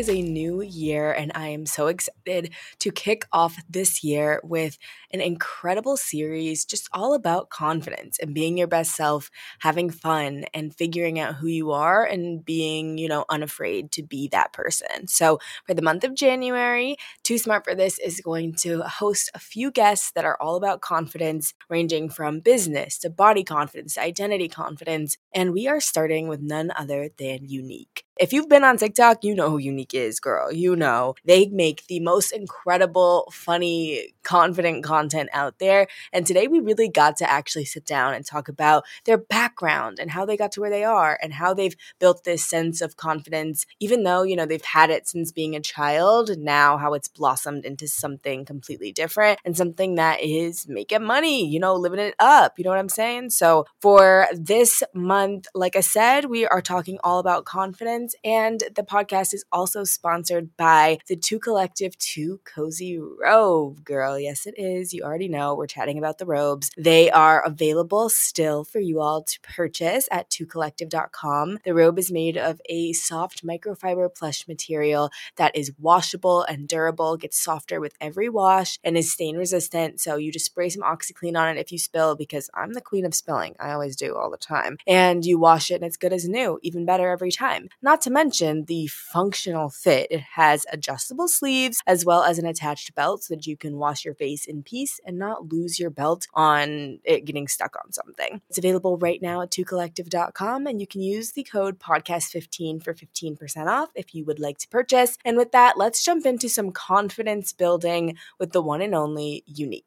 [0.00, 4.78] Is a new year, and I am so excited to kick off this year with
[5.10, 10.74] an incredible series just all about confidence and being your best self, having fun, and
[10.74, 15.06] figuring out who you are and being, you know, unafraid to be that person.
[15.06, 19.38] So, for the month of January, Too Smart for This is going to host a
[19.38, 24.48] few guests that are all about confidence, ranging from business to body confidence to identity
[24.48, 25.18] confidence.
[25.34, 28.09] And we are starting with none other than Uniekue.
[28.20, 30.52] If you've been on TikTok, you know who Uniekue is, girl.
[30.52, 31.14] You know.
[31.24, 35.86] They make the most incredible, funny, confident content out there.
[36.12, 40.10] And today we really got to actually sit down and talk about their background and
[40.10, 43.66] how they got to where they are and how they've built this sense of confidence,
[43.78, 47.64] even though, you know, they've had it since being a child, now how it's blossomed
[47.64, 52.58] into something completely different and something that is making money, you know, living it up.
[52.58, 53.30] You know what I'm saying?
[53.30, 58.14] So for this month, like I said, we are talking all about confidence.
[58.24, 64.09] And the podcast is also sponsored by the Too Collective Too Cozy Robe, girl.
[64.18, 64.92] Yes, it is.
[64.92, 66.70] You already know we're chatting about the robes.
[66.76, 71.58] They are available still for you all to purchase at toocollective.com.
[71.64, 77.16] The robe is made of a soft microfiber plush material that is washable and durable,
[77.16, 80.00] gets softer with every wash, and is stain resistant.
[80.00, 83.04] So you just spray some OxiClean on it if you spill, because I'm the queen
[83.04, 83.54] of spilling.
[83.58, 84.78] I always do all the time.
[84.86, 87.68] And you wash it, and it's good as new, even better every time.
[87.82, 90.08] Not to mention the functional fit.
[90.10, 93.99] It has adjustable sleeves as well as an attached belt so that you can wash
[94.04, 98.40] your face in peace and not lose your belt on it getting stuck on something.
[98.48, 103.66] It's available right now at toocollective.com and you can use the code podcast15 for 15%
[103.66, 105.16] off if you would like to purchase.
[105.24, 109.84] And with that, let's jump into some confidence building with the one and only Uniekue.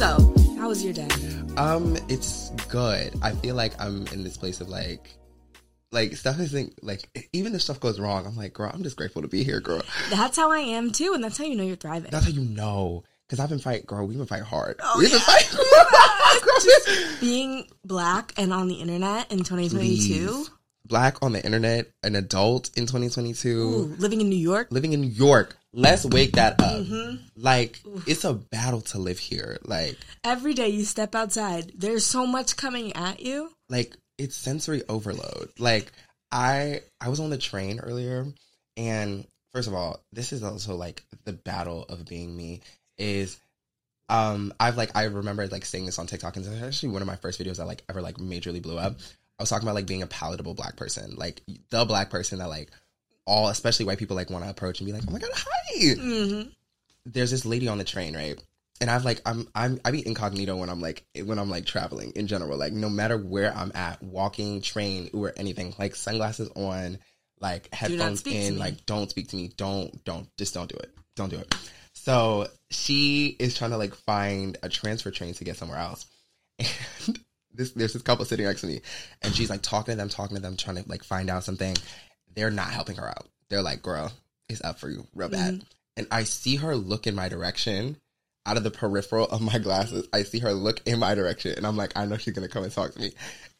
[0.00, 1.08] So, how was your day?
[1.56, 3.12] Um, it's good.
[3.20, 5.14] I feel like I'm in this place of like,
[5.92, 9.22] like stuff isn't like even if stuff goes wrong, I'm like, girl, I'm just grateful
[9.22, 9.82] to be here, girl.
[10.10, 12.10] That's how I am too, and that's how you know you're thriving.
[12.10, 13.04] That's how you know.
[13.28, 14.06] Cause I've been fighting, girl.
[14.08, 14.80] We've been fighting hard.
[14.82, 15.24] Oh, We've been yeah.
[15.24, 17.16] fighting.
[17.20, 20.50] Being black and on the internet in 2022, Please.
[20.86, 24.68] Black on the internet, an adult in 2022, Ooh, living in New York.
[24.72, 25.56] living in New York.
[25.72, 26.80] Let's wake that up.
[26.84, 27.20] Mhm.
[27.36, 27.78] Like
[28.08, 29.58] it's a battle to live here.
[29.62, 33.52] Like, Every day you step outside, there's so much coming at you.
[33.68, 35.50] like it's sensory overload.
[35.58, 35.90] Like
[36.30, 38.26] I I was on the train earlier
[38.76, 42.60] and first of all, this is also like the battle of being me
[42.98, 43.40] is
[44.10, 47.08] um I've like I remember like saying this on TikTok and it's actually one of
[47.08, 48.96] my first videos that like ever like majorly blew up.
[49.38, 52.48] I was talking about like being a palatable black person, like the black person that
[52.48, 52.70] like
[53.24, 55.78] all especially white people like want to approach and be like, "Oh my god, hi."
[55.78, 56.50] Mm-hmm.
[57.06, 58.38] there's this lady on the train, right?
[58.80, 62.12] And I've like I'm I'm I be incognito when I'm like when I'm like traveling
[62.16, 62.58] in general.
[62.58, 66.98] Like no matter where I'm at, walking, train, or anything, like sunglasses on,
[67.40, 69.50] like headphones in, like don't speak to me.
[69.56, 70.94] Don't don't just don't do it.
[71.14, 71.54] Don't do it.
[71.92, 76.06] So she is trying to like find a transfer train to get somewhere else.
[77.06, 78.80] And this there's this couple sitting next to me
[79.22, 81.76] and she's like talking to them, talking to them, trying to like find out something.
[82.34, 83.26] They're not helping her out.
[83.48, 84.12] They're like, girl,
[84.48, 85.54] it's up for you real bad.
[85.54, 85.64] Mm-hmm.
[85.96, 87.96] And I see her look in my direction
[88.50, 90.08] out of the peripheral of my glasses.
[90.12, 92.64] I see her look in my direction and I'm like, I know she's gonna come
[92.64, 93.12] and talk to me.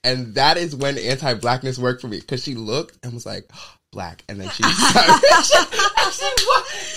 [0.03, 3.49] And that is when anti blackness worked for me because she looked and was like,
[3.93, 4.63] black, and then she,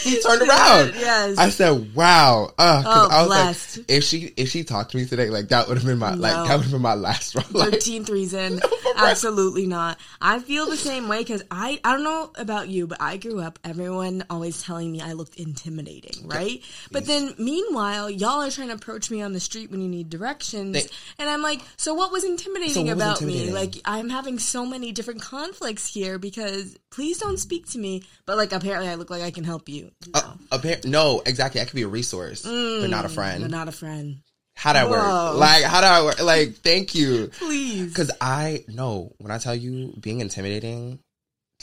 [0.06, 0.94] she, he turned around.
[0.96, 1.38] Yes.
[1.38, 3.78] I said, "Wow." Uh, 'cause Oh, I was blessed.
[3.78, 6.14] like, if she if she talked to me today, like that would have been my
[6.14, 7.46] like that would have been my last one.
[7.52, 8.62] Like, Thirteenth reason,
[8.98, 9.98] absolutely not.
[10.22, 13.40] I feel the same way because I I don't know about you, but I grew
[13.40, 16.62] up everyone always telling me I looked intimidating, right?
[16.92, 20.10] But then meanwhile, y'all are trying to approach me on the street when you need
[20.10, 20.90] directions, They-
[21.20, 23.54] and I'm like, so what was intimidating So what was about intimidating?
[23.54, 23.60] me?
[23.60, 28.38] Like I'm having so many different conflicts here because please don't speak to me, but
[28.38, 29.92] like apparently I look like I can help you.
[30.14, 31.60] No, uh, appar- no, exactly.
[31.60, 33.42] I could be a resource, but not a friend.
[33.42, 34.20] but not a friend.
[34.56, 34.92] How that Whoa.
[34.92, 35.40] work?
[35.40, 36.22] Like how do I work?
[36.22, 37.28] Like thank you.
[37.28, 37.88] Please.
[37.90, 41.00] Because I know when I tell you being intimidating,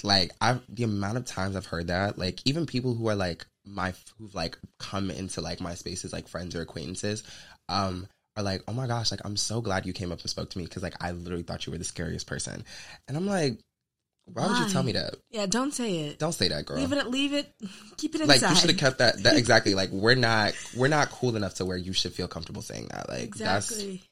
[0.03, 3.47] like I've the amount of times I've heard that, like even people who are like
[3.65, 7.23] my who've like come into like my spaces, like friends or acquaintances,
[7.69, 10.51] um, are like, oh my gosh, like I'm so glad you came up and spoke
[10.51, 12.65] to me because like I literally thought you were the scariest person,
[13.07, 13.61] and I'm like,
[14.33, 15.15] why, would you tell me that?
[15.31, 16.19] Yeah, don't say it.
[16.19, 16.77] Don't say that, girl.
[16.79, 17.07] Leave it.
[17.09, 17.53] Leave it.
[17.97, 18.43] Keep it inside.
[18.43, 19.23] like you should have kept that.
[19.23, 19.75] That exactly.
[19.75, 23.09] Like we're not we're not cool enough to where you should feel comfortable saying that.
[23.09, 24.03] Like that's Exactly.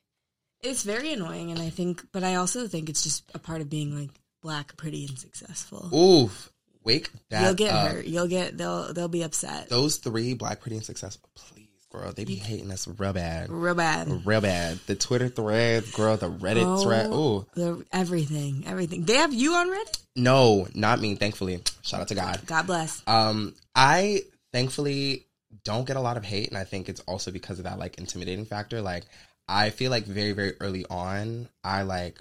[0.61, 3.71] It's very annoying, and I think, but I also think it's just a part of
[3.71, 4.11] being like
[4.43, 5.89] black, pretty, and successful.
[5.95, 6.51] oof.
[6.85, 7.91] Wake that You'll get up.
[7.93, 8.07] hurt.
[8.07, 8.57] You'll get.
[8.57, 8.93] They'll.
[8.95, 9.69] They'll be upset.
[9.69, 11.58] those three black pretty and successful please
[11.91, 14.27] girl they be hating us real bad Real bad.
[14.27, 16.83] real bad the twitter threads girl the reddit Oh.
[16.85, 17.47] thread Oh.
[17.55, 18.65] The, everything.
[18.67, 19.05] Everything.
[19.05, 19.99] They have you on Reddit.
[20.17, 23.03] no not me thankfully shout out to god God bless.
[23.07, 25.27] um i thankfully
[25.65, 27.97] don't get a lot of hate and i think it's also because of that like
[27.99, 29.05] intimidating factor like
[29.49, 32.19] i feel like very very early on i like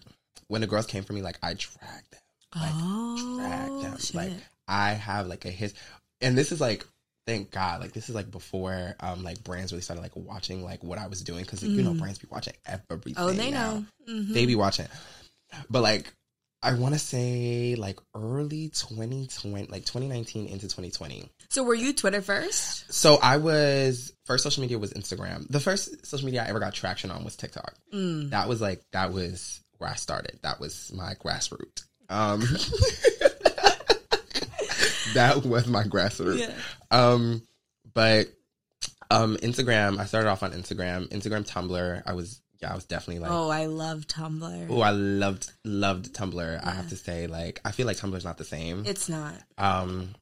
[0.47, 2.21] when the girls came for me like i dragged them
[2.55, 4.15] like oh, dragged them shit.
[4.15, 4.31] like
[4.67, 5.73] i have like a his
[6.21, 6.85] and this is like
[7.27, 10.83] thank god like this is like before um like brands really started like watching like
[10.83, 13.73] what i was doing because you know brands be watching everything oh, they now.
[13.75, 13.85] know.
[14.09, 14.33] Mhm.
[14.33, 14.87] they be watching
[15.69, 16.11] but like
[16.63, 22.21] i want to say like early 2020 like 2019 into 2020 so were you Twitter
[22.21, 22.91] first?
[22.91, 26.73] so i was first social media was instagram the first social media i ever got
[26.73, 28.31] traction on was tiktok Mm.
[28.31, 32.41] that was like that was where i started that was my grassroots um
[35.13, 36.53] that was my grassroots Yeah.
[36.91, 37.41] um
[37.93, 38.27] but
[39.11, 43.19] um instagram i started off on instagram instagram tumblr i was yeah i was definitely
[43.19, 44.67] like Oh, I love Tumblr.
[44.69, 46.59] Oh, I loved loved Tumblr.
[46.65, 48.83] I have to say, like, I feel like Tumblr's not the same.
[48.87, 49.35] It's not.
[49.59, 50.15] Um,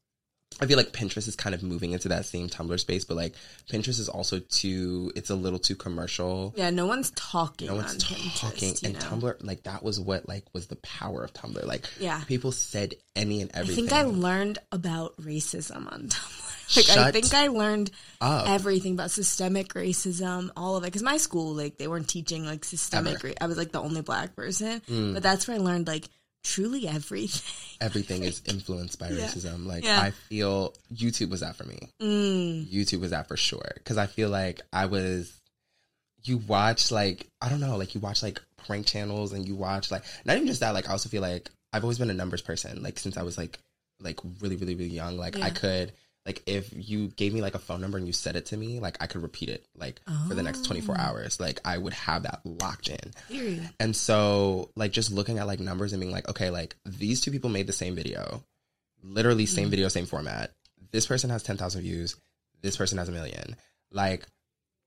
[0.62, 3.36] I feel like Pinterest is kind of moving into that same Tumblr space, but like
[3.69, 5.12] Pinterest is also too.
[5.16, 6.54] It's a little too commercial.
[6.56, 7.68] Yeah, no one's talking.
[7.68, 9.00] No on one's Pinterest, talking, and know?
[9.00, 11.63] Tumblr, like that was what like was the power of Tumblr.
[11.66, 12.22] Like, Yeah.
[12.25, 13.86] people said any and everything.
[13.86, 16.42] I think I learned about racism on Tumblr.
[16.75, 18.50] Like I think I learned up.
[18.50, 20.88] everything about systemic racism, all of it.
[20.88, 23.24] Because my school, like, they weren't teaching like systemic.
[23.24, 25.13] Ra- I was like the only black person, Mm.
[25.13, 26.10] but that's where I learned like
[26.45, 27.77] truly everything.
[27.81, 29.25] everything is influenced by Yeah.
[29.27, 29.65] racism.
[29.65, 30.00] Like Yeah.
[30.00, 31.89] I feel YouTube was that for me.
[32.01, 32.68] Mm.
[32.71, 33.71] YouTube was that for sure.
[33.75, 35.33] Because I feel like I was.
[36.24, 39.92] You watch like I don't know, like you watch like prank channels, and you watch
[39.92, 40.74] like not even just that.
[40.74, 42.81] Like I also feel like I've always been a numbers person.
[42.81, 43.59] Like since I was like
[44.00, 45.18] like really really really young.
[45.18, 45.92] Like I could
[46.25, 48.80] like if you gave me like a phone number and you said it to me,
[48.80, 51.39] like I could repeat it like for the next 24 hours.
[51.39, 53.13] Like I would have that locked in.
[53.30, 53.69] Period.
[53.80, 57.30] And so, like, just looking at like numbers and being like, okay, like these two
[57.31, 58.44] people made the same video,
[59.04, 60.51] literally same video, same format.
[60.92, 62.16] This person has 10,000 views.
[62.62, 63.56] This person has a million.
[63.92, 64.25] Like,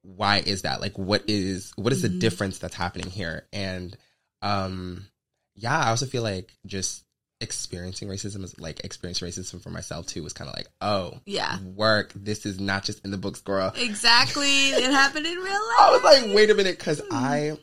[0.03, 0.81] why is that?
[0.81, 2.19] Like, what is, what is the Mhm.
[2.21, 3.47] difference that's happening here?
[3.53, 3.97] And,
[4.43, 5.07] um,
[5.55, 7.05] yeah, I also feel like just
[7.41, 11.59] experiencing racism is like experiencing racism for myself too was kind of like, oh, Yeah.
[11.61, 12.13] work.
[12.15, 13.73] This is not just in the books, girl.
[13.77, 14.71] Exactly.
[14.71, 15.53] it happened in real life.
[15.81, 17.57] I was like, wait a minute, because I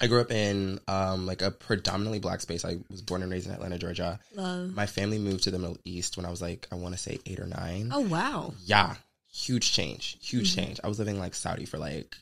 [0.00, 2.64] I grew up in um like a predominantly black space.
[2.64, 4.18] I was born and raised in Atlanta, Georgia.
[4.34, 4.74] Love.
[4.74, 7.18] My family moved to the Middle East when I was like I want to say
[7.26, 7.90] eight or nine.
[7.92, 8.54] Oh wow.
[8.64, 8.94] Yeah,
[9.32, 10.80] huge change, huge change.
[10.84, 12.16] I was living like Saudi for like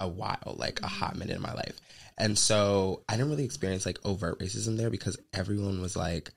[0.00, 1.78] a while, like a hot minute in my life,
[2.18, 6.30] and so I didn't really experience like overt racism there because everyone was like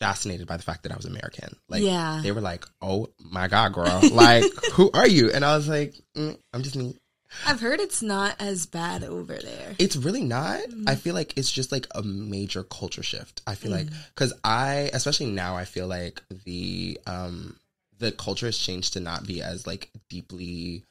[0.00, 1.56] fascinated by the fact that I was American.
[1.68, 2.20] Like, Yeah.
[2.22, 4.02] they were like, "Oh my god, girl!
[4.12, 6.96] Like, who are you?" And I was like, mm, "I'm just me."
[7.44, 9.74] I've heard it's not as bad over there.
[9.78, 10.60] It's really not.
[10.60, 10.88] Mm-hmm.
[10.88, 13.42] I feel like it's just like a major culture shift.
[13.46, 13.94] I feel like Mm.
[14.14, 17.56] because I, especially now, I feel like the um
[17.98, 20.84] the culture has changed to not be as like deeply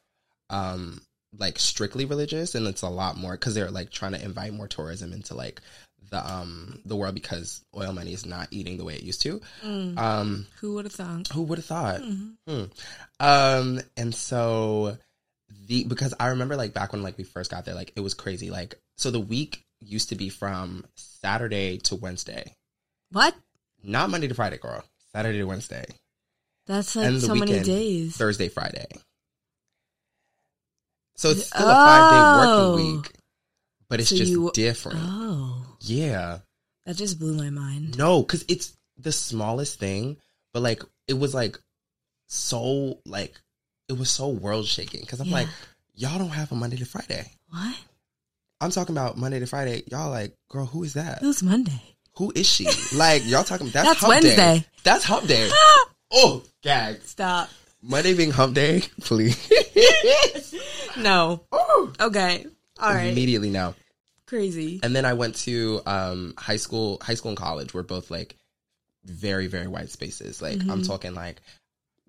[0.49, 1.01] um
[1.37, 4.67] like strictly religious, and it's a lot more because they're like trying to invite more
[4.67, 5.61] tourism into like
[6.11, 9.41] the um the world because oil money is not eating the way it used to.
[9.63, 9.97] Mm.
[9.97, 11.27] Um, Who would have thought?
[11.29, 12.01] who would have thought?
[12.01, 12.33] Mhm.
[12.47, 12.63] Hmm.
[13.19, 14.97] Um, and so
[15.67, 18.13] the because I remember like back when like we first got there, like it was
[18.13, 18.49] crazy.
[18.49, 22.53] Like so the week used to be from Saturday to Wednesday.
[23.11, 23.35] What?
[23.83, 24.83] not Monday to Friday, girl.
[25.13, 25.85] Saturday to Wednesday.
[26.65, 28.17] That's like so many days.
[28.17, 28.87] Thursday, Friday.
[31.15, 32.75] So it's still a five day Oh.
[32.75, 33.11] working week,
[33.89, 34.99] but it's So just you- different.
[35.01, 36.39] Oh, Yeah.
[36.85, 37.97] that just blew my mind.
[37.97, 40.17] No, because it's the smallest thing,
[40.53, 41.57] but like it was like
[42.27, 43.39] so like
[43.87, 45.01] it was so world shaking.
[45.01, 45.33] Because I'm Yeah.
[45.33, 45.47] like,
[45.93, 47.31] y'all don't have a Monday to Friday.
[47.49, 47.75] What?
[48.61, 49.83] I'm talking about Monday to Friday.
[49.91, 51.19] Y'all like, girl, who is that?
[51.19, 51.95] Who's Monday?
[52.17, 52.67] Who is she?
[52.95, 53.69] like y'all talking?
[53.69, 54.27] That's, That's hump Day.
[54.37, 54.67] Wednesday.
[54.83, 55.49] That's hump day.
[56.13, 57.09] oh, gags.
[57.09, 57.49] Stop.
[57.87, 59.37] Monday being hump day, please.
[60.97, 61.41] No.
[61.51, 62.45] oh, Okay.
[62.79, 63.07] All right.
[63.11, 63.75] immediately now.
[64.27, 64.79] Crazy.
[64.81, 66.97] And then I went to um, high school.
[67.01, 68.37] High school and college were both like
[69.03, 70.41] very, very white spaces.
[70.41, 71.41] Like I'm talking like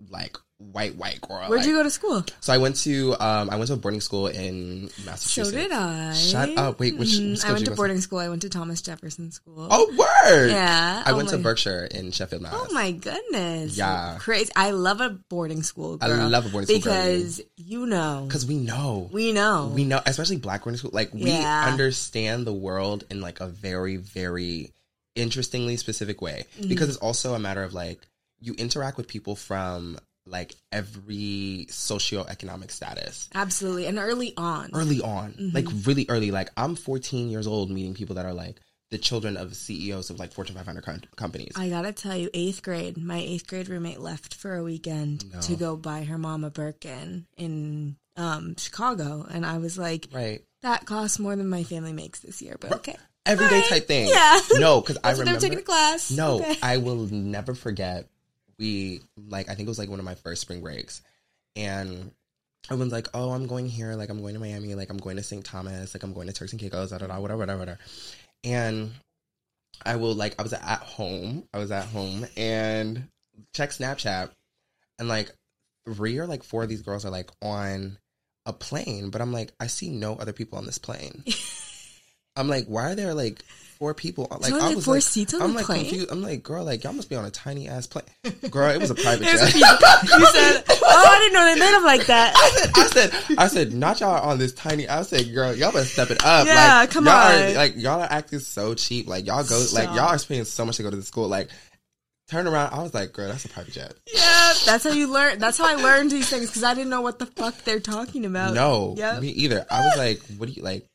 [0.09, 1.37] like white, white girl.
[1.37, 1.49] Mm-hmm.
[1.49, 2.23] Where'd like- you go to school?
[2.39, 5.49] So I went to um, I went to a boarding school in Massachusetts.
[5.49, 6.13] So did I.
[6.13, 6.79] Shut up!
[6.79, 7.37] Wait, which, Mhm.
[7.37, 8.19] school I went to boarding school.
[8.19, 9.67] I went to Thomas Jefferson School.
[9.69, 10.49] Oh, word!
[10.51, 11.03] yeah.
[11.05, 12.53] I Oh went to Berkshire in Sheffield, Mass.
[12.55, 13.77] Oh my goodness.
[13.77, 14.17] Yeah.
[14.19, 14.51] Crazy.
[14.55, 15.97] I love a boarding school.
[15.97, 19.83] Girl, I love a boarding school because you know Because we know, we know we
[19.83, 20.91] know, especially black boarding school.
[20.93, 21.65] Like we Yeah.
[21.67, 24.73] understand the world in like a very, very
[25.15, 26.45] interestingly specific way.
[26.59, 26.69] Mm-hmm.
[26.69, 27.99] Because it's also a matter of like
[28.39, 33.29] you interact with people from like every socioeconomic status.
[33.33, 34.69] absolutely and early on.
[34.73, 35.55] early on, Mm-hmm.
[35.55, 36.31] like really early.
[36.31, 38.57] Like I'm 14 years old, meeting people that are like
[38.91, 41.53] the children of CEOs of like Fortune 500 com- companies.
[41.55, 45.55] I gotta tell you, eighth grade, my eighth grade roommate left for a weekend to
[45.55, 50.85] go buy her mom a Birkin in um, Chicago, and I was like, right, that
[50.85, 52.95] costs more than my family makes this year, but okay.
[53.25, 53.69] everyday Right.
[53.69, 54.07] type thing.
[54.09, 54.39] Yeah.
[54.53, 56.09] no, because I remember taking a class.
[56.11, 56.55] No, Okay.
[56.63, 58.07] I will never forget.
[58.59, 61.01] We like I think it was like one of my first spring breaks,
[61.55, 62.11] and
[62.69, 63.95] everyone's like, "Oh, I'm going here.
[63.95, 64.75] Like I'm going to Miami.
[64.75, 65.45] Like I'm going to St.
[65.45, 65.93] Thomas.
[65.93, 66.89] Like I'm going to Turks and Caicos.
[66.89, 67.19] Da da da.
[67.19, 67.79] Whatever, whatever, whatever."
[68.43, 68.91] And
[69.85, 71.43] I will like I was at home.
[71.53, 73.07] I was at home and
[73.53, 74.31] check Snapchat,
[74.99, 75.31] and like
[75.85, 77.97] three or like four of these girls are like on
[78.45, 81.23] a plane, but I'm like I see no other people on this plane.
[82.35, 83.43] I'm like, why are there like
[83.77, 84.27] four people?
[84.29, 85.85] Like, I like, was four like, seats on I'm the like plane?
[85.85, 86.11] confused.
[86.11, 88.05] I'm like, girl, like y'all must be on a tiny ass plane.
[88.51, 89.53] Girl, it was a private jet.
[89.53, 89.61] you
[90.25, 93.47] said, "Oh, I didn't know they made them like that." I said, I said, I
[93.47, 94.87] said, not y'all on this tiny.
[94.87, 96.45] I said, girl, y'all better step it up.
[96.47, 97.41] Yeah, like, come y'all on.
[97.43, 99.07] Are, like y'all are acting so cheap.
[99.07, 101.27] Like y'all go, like y'all are spending so much to go to the school.
[101.27, 101.49] Like,
[102.29, 102.73] turn around.
[102.73, 103.93] I was like, girl, that's a private jet.
[104.13, 105.39] Yeah, that's how you learn.
[105.39, 108.25] That's how I learned these things because I didn't know what the fuck they're talking
[108.25, 108.53] about.
[108.53, 109.21] No, Yep.
[109.21, 109.65] me either.
[109.69, 110.85] I was like, what do you like?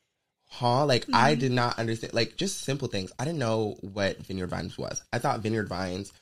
[0.55, 0.85] Huh?
[0.85, 1.15] Like Mm-hmm.
[1.15, 2.13] I did not understand.
[2.15, 3.11] Like just simple things.
[3.19, 5.03] I didn't know what Vineyard Vines was.
[5.13, 6.13] I thought Vineyard Vines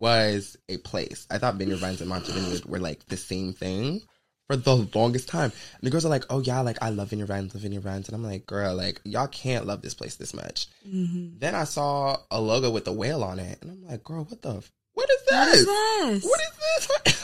[0.00, 1.26] was a place.
[1.30, 4.00] I thought Vineyard Vines and Martha's Vineyard were like the same thing
[4.46, 5.52] for the longest time.
[5.52, 8.08] And the girls are like, "Oh yeah, like I love Vineyard Vines, love Vineyard Vines,"
[8.08, 11.38] and I'm like, "Girl, like y'all can't love this place this much." Mm-hmm.
[11.38, 14.40] Then I saw a logo with a whale on it, and I'm like, "Girl, what
[14.42, 14.56] the?
[14.56, 15.60] f- What is What this?
[15.60, 16.24] is this?
[16.24, 17.20] What is this?"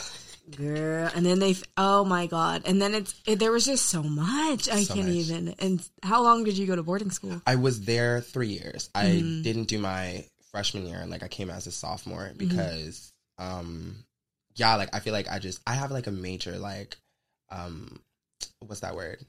[0.56, 4.02] Girl, and then they, oh my god, and then it's it, there was just so
[4.02, 5.16] much I So can't much.
[5.16, 5.54] even.
[5.58, 7.40] And how long did you go to boarding school?
[7.46, 8.90] I was there three years.
[8.94, 9.42] I Mm-hmm.
[9.42, 10.98] didn't do my freshman year.
[11.00, 12.36] and Like I came as a sophomore Mm-hmm.
[12.38, 13.96] because, um,
[14.56, 16.96] yeah, like I feel like I just I have like a major like,
[17.50, 18.00] um,
[18.66, 19.24] what's that word?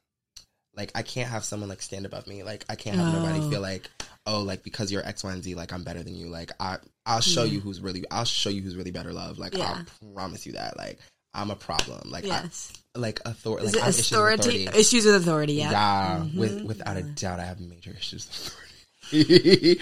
[0.76, 2.44] Like I can't have someone like stand above me.
[2.44, 3.20] Like I can't have Oh.
[3.20, 3.90] nobody feel like
[4.26, 6.28] oh like because you're X Y and Z like I'm better than you.
[6.28, 9.40] Like I I'll show you who's really I'll show you who's really better love.
[9.40, 9.78] Like Yeah.
[10.04, 10.78] I'll promise you that.
[10.78, 11.00] Like
[11.34, 12.02] I'm a problem.
[12.12, 13.68] Like Yes, I, like authority.
[13.68, 14.64] is Like it I issues with authority?
[14.66, 14.80] authority.
[14.80, 15.54] Issues with authority?
[15.54, 16.36] Yeah, Yeah, Mhm.
[16.38, 19.80] with without a doubt, I have major issues with authority.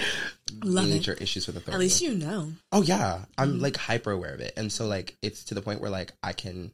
[0.64, 0.90] Love it.
[0.90, 1.74] major issues with authority.
[1.76, 2.52] At least you know.
[2.72, 5.82] Oh yeah, I'm like hyper aware of it, and so like it's to the point
[5.82, 6.72] where like I can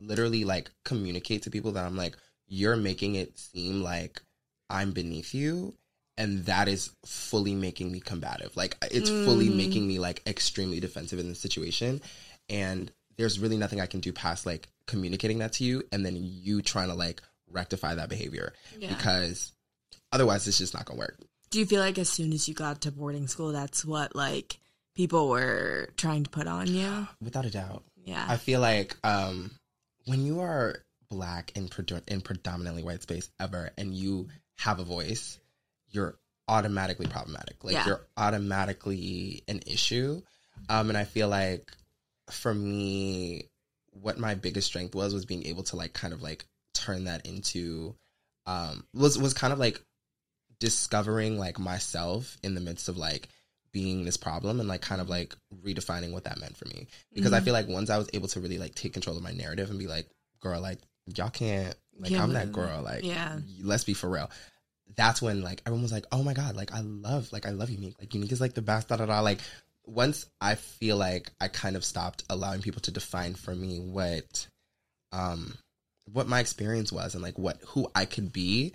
[0.00, 4.22] literally like communicate to people that I'm like, you're making it seem like
[4.70, 5.74] I'm beneath you,
[6.20, 8.56] and that is fully making me combative.
[8.56, 9.56] Like it's fully Mm.
[9.56, 12.00] making me like extremely defensive in the situation,
[12.48, 16.16] and there's really nothing I can do past like communicating that to you, and then
[16.16, 18.94] you trying to like rectify that behavior Yeah.
[18.94, 19.50] because
[20.12, 21.18] otherwise it's just not gonna work.
[21.50, 24.58] Do you feel like as soon as you got to boarding school, that's what like
[24.94, 27.08] people were trying to put on you?
[27.20, 27.82] Without a doubt.
[28.04, 29.50] Yeah, I feel like um,
[30.06, 30.76] when you are
[31.10, 31.68] black in,
[32.06, 35.38] in predominantly white space ever, and you have a voice,
[35.90, 36.16] you're
[36.48, 37.62] automatically problematic.
[37.62, 37.86] Like Yeah.
[37.86, 40.22] you're automatically an issue.
[40.68, 41.70] Um, and I feel like
[42.30, 43.44] for me,
[43.92, 46.44] what my biggest strength was was being able to like kind of like
[46.74, 47.94] turn that into
[48.46, 49.80] um was was kind of like
[50.58, 53.28] discovering like myself in the midst of like
[53.72, 57.32] being this problem and like kind of like redefining what that meant for me because
[57.32, 59.70] I feel like once I was able to really like take control of my narrative
[59.70, 60.06] and be like,
[60.40, 60.78] girl, like
[61.14, 63.38] y'all can't like Yeah, I'm that girl, like yeah.
[63.62, 64.30] let's be for real.
[64.96, 67.68] That's when like everyone was like, oh my god, like I love like I love
[67.68, 69.20] Uniekue, like Uniekue is like the best, da da da.
[69.20, 69.40] Like
[69.86, 74.46] once I feel like I kind of stopped allowing people to define for me what
[75.12, 75.54] um
[76.12, 78.72] what my experience was and like what who I could be,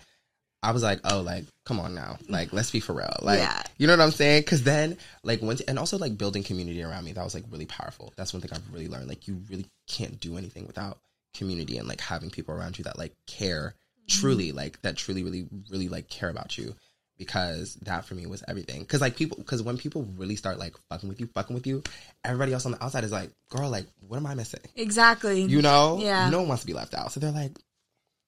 [0.63, 3.61] I was like, oh, like come on now, like let's be for real, like Yeah.
[3.77, 4.41] you know what I'm saying?
[4.41, 7.65] Because then like once and also like building community around me, that was like really
[7.65, 8.13] powerful.
[8.15, 9.07] That's one thing I've really learned.
[9.07, 10.97] Like you really can't do anything without
[11.35, 13.75] community and like having people around you that like care
[14.07, 16.75] truly, like that truly, really, really like care about you.
[17.17, 18.81] Because that for me was everything.
[18.81, 21.81] Because like people, because when people really start like fucking with you, fucking with you,
[22.25, 24.59] everybody else on the outside is like, girl, like what am I missing?
[24.75, 25.43] Exactly.
[25.43, 26.29] You know, Yeah.
[26.29, 27.13] no one wants to be left out.
[27.13, 27.57] So they're like,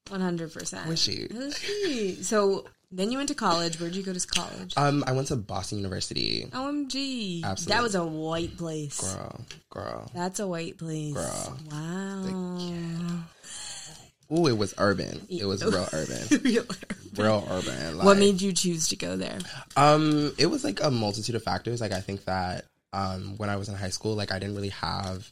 [0.10, 0.88] One hundred percent.
[0.88, 1.27] Where's she?
[1.29, 2.24] Where's she?
[2.24, 3.77] So then you went to college.
[3.77, 4.74] Where'd you go to college?
[4.77, 6.46] um, I went to Boston University.
[6.53, 7.41] OMG.
[7.65, 9.01] That was a white place.
[9.01, 10.12] Girl, girl.
[10.15, 11.13] That's a white place.
[11.13, 11.57] Girl.
[11.69, 13.24] Wow.
[14.31, 15.25] Ooh, it was urban.
[15.29, 16.67] It was real urban.
[17.15, 17.98] Real urban.
[17.98, 19.39] Like, what made you choose to go there?
[19.75, 21.81] Um, it was like a multitude of factors.
[21.81, 24.69] Like I think that um when I was in high school, like I didn't really
[24.69, 25.31] have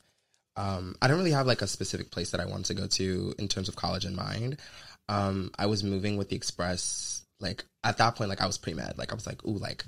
[0.55, 3.33] um I didn't really have like a specific place that I wanted to go to
[3.37, 4.57] in terms of college in mind.
[5.09, 8.73] Um I was moving with the express like at that point like I was pre
[8.73, 8.97] med.
[8.97, 9.83] Like I was like, ooh, like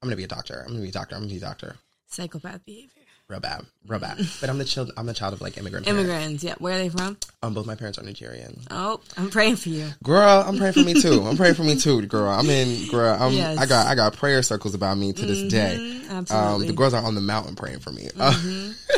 [0.00, 0.60] I'm gonna be a doctor.
[0.60, 1.14] I'm gonna be a doctor.
[1.16, 1.76] I'm gonna be a doctor.
[2.08, 3.01] Psychopath behavior.
[3.32, 3.64] Real bad.
[3.86, 4.18] Real bad.
[4.42, 6.06] But I'm the child I'm the child of like immigrant parents.
[6.06, 6.44] Immigrants.
[6.44, 6.54] Yeah.
[6.58, 7.16] Where are they from?
[7.42, 8.60] Um both my parents are Nigerian.
[8.70, 9.88] Oh, I'm praying for you.
[10.04, 11.22] Girl, I'm praying for me too.
[11.26, 12.28] I'm praying for me too, girl.
[12.30, 13.16] I'm in girl.
[13.18, 13.56] I'm, Yes.
[13.56, 15.76] I got I got prayer circles about me to this day.
[16.10, 16.66] Um, absolutely.
[16.66, 18.10] the girls are on the mountain praying for me.
[18.20, 18.38] Uh,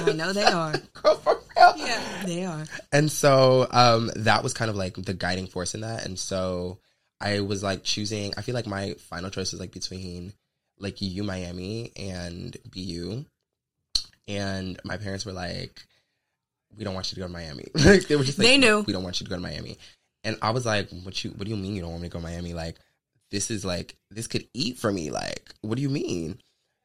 [0.05, 0.73] I know they are.
[1.01, 1.75] girl, for real.
[1.77, 2.65] Yeah, they are.
[2.91, 6.05] And so um, that was kind of like the guiding force in that.
[6.07, 6.81] And so
[7.21, 8.35] I was like choosing.
[8.37, 10.33] I feel like my final choice is like between
[10.81, 13.25] like U Miami and BU.
[14.29, 15.83] And my parents were like,
[16.77, 18.81] "We don't want you to go to Miami." like they were just like, They knew.
[18.87, 19.79] we don't want you to go to Miami.
[20.23, 21.31] And I was like, "What you?
[21.31, 22.55] What do you mean you don't want me to go to Miami?
[22.55, 22.77] Like
[23.31, 25.11] this is like this could eat for me.
[25.11, 26.39] Like what do you mean?"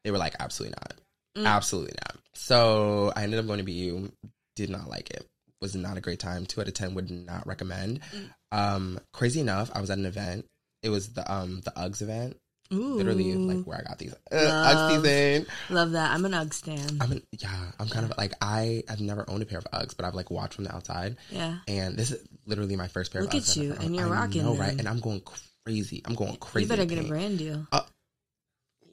[0.04, 0.94] They were like, "Absolutely not."
[1.38, 1.46] Mm.
[1.46, 2.16] Absolutely not.
[2.34, 4.10] So I ended up going to BU.
[4.56, 5.26] Did not like it.
[5.62, 6.46] Was not a great time.
[6.46, 8.00] Two out of ten would not recommend.
[8.12, 8.30] Mm.
[8.52, 10.46] Um, crazy enough, I was at an event.
[10.82, 12.36] It was the um the Uggs event.
[12.72, 12.94] Ooh.
[12.94, 14.76] Literally, like where I got these uh, Love.
[14.76, 15.46] Ugg season.
[15.70, 16.12] Love that.
[16.12, 16.98] I'm an Ugg stan.
[17.00, 17.72] I'm in, yeah.
[17.78, 20.30] I'm kind of like I have never owned a pair of Uggs, but I've like
[20.30, 21.16] watched from the outside.
[21.30, 21.58] yeah.
[21.66, 23.56] And this is literally my first pair Look of at Uggs.
[23.58, 24.78] I've you, and you're I rocking know, right?
[24.78, 25.22] And I'm going
[25.64, 26.02] crazy.
[26.04, 26.64] I'm going crazy.
[26.66, 27.66] You better get a brand deal.
[27.72, 27.82] Uh,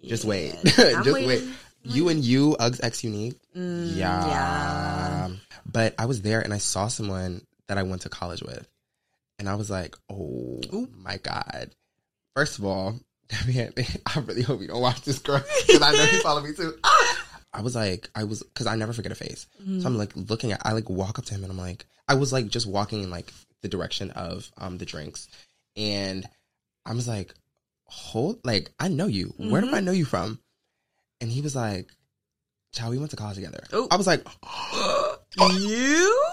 [0.04, 0.56] Just wait.
[0.64, 1.28] Just waiting.
[1.28, 1.44] wait.
[1.84, 3.36] You and you, Uggs X Uniekue.
[3.56, 4.28] Mm, yeah.
[4.28, 5.30] yeah.
[5.72, 8.68] But I was there and I saw someone that I went to college with.
[9.40, 11.70] And I was like, oh my God.
[12.36, 13.00] First of all,
[13.48, 13.74] man,
[14.06, 16.74] I really hope you don't watch this girl because I know you follow me too.
[17.54, 19.48] I was like, I was, because I never forget a face.
[19.80, 22.14] So I'm like looking at, I like walk up to him and I'm like, I
[22.14, 25.28] was like just walking in like the direction of um the drinks.
[25.76, 26.28] And
[26.86, 27.34] I was like,
[27.86, 29.34] hold, like, I know you.
[29.38, 30.40] Where do I know you from?
[31.20, 31.90] And he was like,
[32.74, 33.64] Chow, we went to college together.
[33.74, 33.88] Oh.
[33.90, 34.26] I was like,
[35.60, 36.28] you?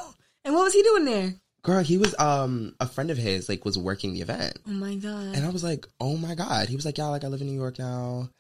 [0.45, 1.35] And what was he doing there?
[1.65, 4.57] Girl, he was um a friend of his, like, was working the event.
[4.69, 5.35] Oh my god.
[5.35, 6.69] And I was like, oh my God.
[6.69, 8.31] He was like, yeah, like I live in New York now.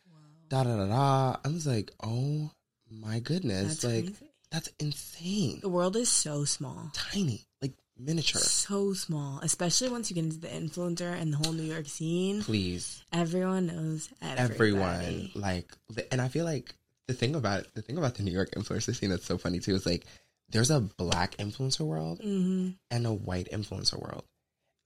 [0.48, 1.36] Da da da da.
[1.44, 2.50] I was like, oh
[2.88, 3.80] my goodness.
[3.80, 4.30] That's like, crazy.
[4.52, 5.58] that's insane.
[5.60, 6.90] The world is so small.
[6.92, 8.40] Tiny, like miniature.
[8.40, 9.40] So small.
[9.42, 12.42] Especially once you get into the influencer and the whole New York scene.
[12.42, 13.02] Please.
[13.12, 14.54] Everyone knows everybody.
[14.54, 15.30] Everyone.
[15.34, 15.72] Like,
[16.12, 16.74] and I feel like
[17.08, 19.74] the thing about the thing about the New York influencer scene that's so funny too
[19.74, 20.06] is like,
[20.50, 24.24] there's a black influencer world hmm and a white influencer world.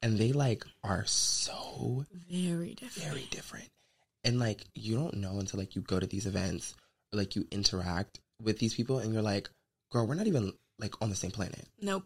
[0.01, 3.09] And they like are so Very different.
[3.09, 3.69] very different.
[4.25, 6.75] And like you don't know until like you go to these events
[7.13, 9.49] or like you interact with these people and you're like,
[9.91, 11.67] girl, we're not even like on the same planet.
[11.81, 12.05] Nope.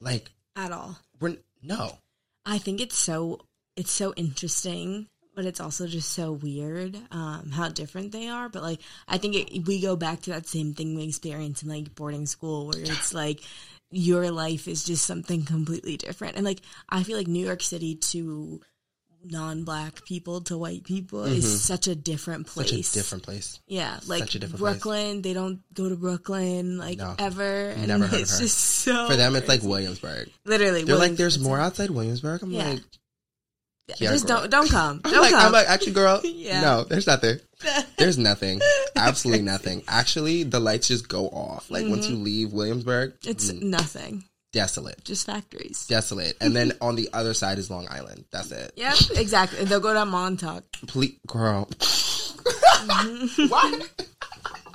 [0.00, 0.98] Like At all.
[1.20, 1.98] we're no.
[2.46, 3.40] I think it's so
[3.76, 8.48] it's so interesting, but it's also just so weird um, how different they are.
[8.48, 11.68] But like, I think it, we go back to that same thing we experienced in
[11.68, 13.40] like boarding school, where it's like
[13.90, 16.36] your life is just something completely different.
[16.36, 18.60] And like, I feel like New York City to
[19.28, 22.70] non-black people to white people is such a different place.
[22.70, 22.80] Mm-hmm.
[22.82, 23.60] Such a different place.
[23.66, 24.72] Yeah, like Such a different place.
[24.74, 27.14] Brooklyn, they don't go to Brooklyn like No.
[27.18, 28.38] ever, and Never heard of her.
[28.38, 29.62] just so For them it's like.
[29.62, 30.30] Williamsburg.
[30.44, 30.84] literally.
[30.84, 32.42] They're like, there's more outside Williamsburg.
[32.42, 32.70] I'm Yeah.
[32.70, 32.80] like,
[33.98, 34.40] Just girl.
[34.40, 35.00] don't don't come.
[35.04, 35.46] I'm like, come.
[35.46, 36.60] I'm like, actually, girl, Yeah.
[36.60, 37.38] no, there's nothing.
[37.98, 38.60] There's nothing.
[38.96, 39.82] Absolutely nothing.
[39.88, 41.70] Actually, the lights just go off.
[41.70, 43.30] Like once you leave Williamsburg, Mm-hmm.
[43.30, 44.24] it's mm, nothing.
[44.52, 45.02] desolate.
[45.04, 45.86] Just factories.
[45.86, 46.36] Desolate.
[46.42, 48.26] And then on the other side is Long Island.
[48.30, 48.72] That's it.
[48.76, 49.64] Yep, exactly.
[49.64, 50.64] They'll go to Montauk.
[50.86, 51.66] Please, girl.
[53.48, 53.90] what?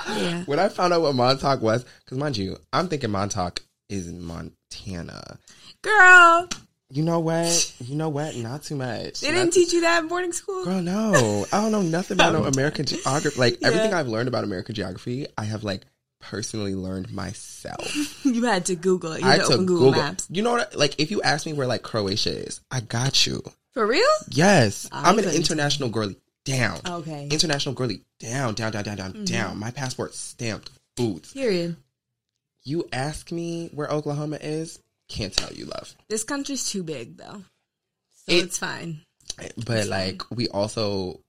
[0.10, 0.44] Yeah.
[0.46, 4.22] When I found out what Montauk was, because mind you, I'm thinking Montauk is in
[4.24, 5.38] Montana.
[5.84, 6.48] Girl,
[6.92, 7.74] You know what?
[7.80, 8.36] You know what?
[8.36, 9.22] Not too much.
[9.22, 10.66] They Not didn't teach you that in boarding school?
[10.66, 11.46] Girl, no.
[11.54, 13.40] I don't know nothing about no American geography.
[13.40, 15.82] Like everything I've learned about American geography, I have like
[16.20, 17.88] personally learned myself.
[18.26, 19.22] You had to Google it.
[19.22, 19.92] You I had had to to open Google.
[19.92, 20.28] Google, Maps.
[20.30, 20.76] You know what?
[20.76, 23.42] Like if you ask me where like Croatia is, I got you.
[23.74, 24.04] For real?
[24.30, 26.18] Yes, I I'm an couldn't international girly.
[26.44, 26.80] Down.
[26.86, 27.28] Okay.
[27.32, 28.02] International girly.
[28.20, 28.54] Down.
[28.56, 28.72] Down.
[28.72, 28.84] Down.
[28.84, 28.98] Down.
[28.98, 29.14] Down.
[29.14, 29.24] Mm-hmm.
[29.26, 29.58] Down.
[29.60, 30.72] My passport stamped.
[30.98, 31.32] Boots.
[31.34, 31.78] Period.
[32.64, 34.80] You ask me where Oklahoma is,
[35.12, 35.96] can't tell you, love.
[36.10, 37.44] This country's too big, though.
[38.26, 39.02] So It- it's fine.
[39.66, 41.22] But like we also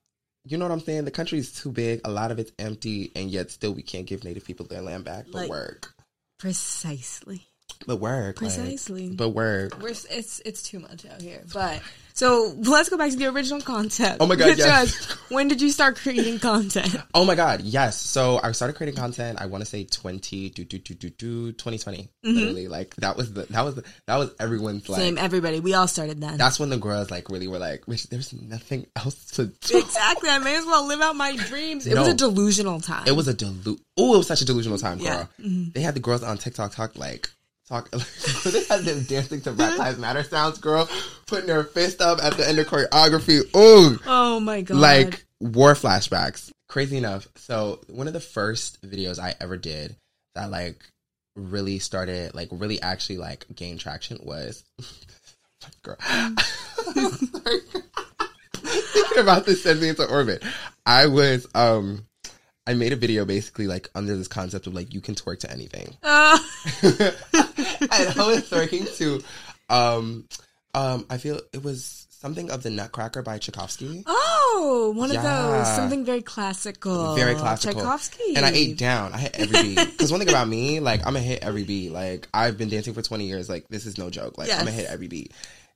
[0.44, 1.04] you know what I'm saying?
[1.04, 4.24] The country's too big, a lot of it's empty, and yet still we can't give
[4.24, 5.26] native people their land back.
[5.26, 5.94] But Like- work.
[6.38, 7.46] Precisely.
[7.86, 8.40] But work.
[8.40, 9.10] like, Precisely.
[9.10, 9.80] but work.
[9.80, 11.42] We're, it's it's too much out here.
[11.52, 11.82] But
[12.14, 14.18] so let's go back to the original concept.
[14.20, 15.10] Oh my God, yes.
[15.30, 16.96] when did you start creating content?
[17.14, 18.00] Oh my god, yes.
[18.00, 19.40] So I started creating content.
[19.40, 22.08] I want to say twenty, do do do do do, 2020.
[22.22, 25.00] Literally, like that was the that was the, that was everyone's like.
[25.00, 25.16] Mm-hmm.
[25.16, 25.60] Same, everybody.
[25.60, 26.38] We all started then.
[26.38, 30.30] That's when the girls like really were like, "Bitch, there's nothing else to do." exactly.
[30.30, 31.86] I may as well live out my dreams.
[31.86, 33.06] It was a delusional time.
[33.06, 33.78] It was a delu.
[33.98, 35.06] Oh, it was such a delusional time, girl.
[35.06, 35.26] Yeah.
[35.46, 35.70] Mm-hmm.
[35.74, 37.28] They had the girls on TikTok talk like
[37.72, 37.90] talk.
[37.90, 40.88] they had them dancing to Black Lives Matter sounds, girl,
[41.26, 43.40] putting their fist up at the end of choreography.
[43.56, 44.76] Ooh, Oh my god.
[44.76, 46.50] like war flashbacks.
[46.68, 47.28] Crazy enough.
[47.36, 49.96] So one of the first videos I ever did
[50.34, 50.84] that like
[51.36, 54.64] really started like really actually like gain traction was
[55.82, 55.96] girl.
[56.00, 57.60] Sorry.
[58.54, 60.42] Thinking about this sent me into orbit.
[60.86, 62.06] I was um
[62.66, 65.50] I made a video basically like under this concept of like you can twerk to
[65.50, 65.96] anything.
[66.02, 66.38] Uh,
[66.82, 66.92] and
[67.90, 69.22] I was twerking to
[69.68, 70.28] um
[70.74, 74.04] um I feel it was something of the Nutcracker by Tchaikovsky.
[74.06, 75.74] oh, one of those.
[75.74, 77.16] Something very classical.
[77.16, 77.80] Very classical.
[77.80, 78.36] Tchaikovsky.
[78.36, 79.12] And I ate down.
[79.12, 79.90] I hit every beat.
[79.90, 81.90] Because one thing about me, like I'm gonna hit every beat.
[81.90, 83.48] Like I've been dancing for 20 years.
[83.48, 84.38] Like this is no joke.
[84.38, 85.32] Like I'm gonna hit every beat.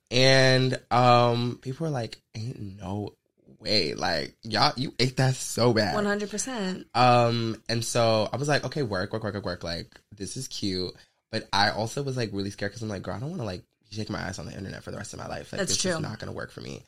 [0.09, 3.15] And um, people were like, "Ain't no
[3.61, 5.95] way!" Like y'all, you ate that so bad.
[5.95, 6.85] 100%.
[6.95, 10.49] Um, and so I was like, "Okay, work, work, work, work, work." Like this is
[10.49, 10.95] cute,
[11.31, 13.47] but I also was like really scared because I'm like, "Girl, I don't want to
[13.47, 15.53] like shake my ass on the internet for the rest of my life.
[15.53, 15.93] Like That's this true.
[15.93, 16.85] is not gonna work for me."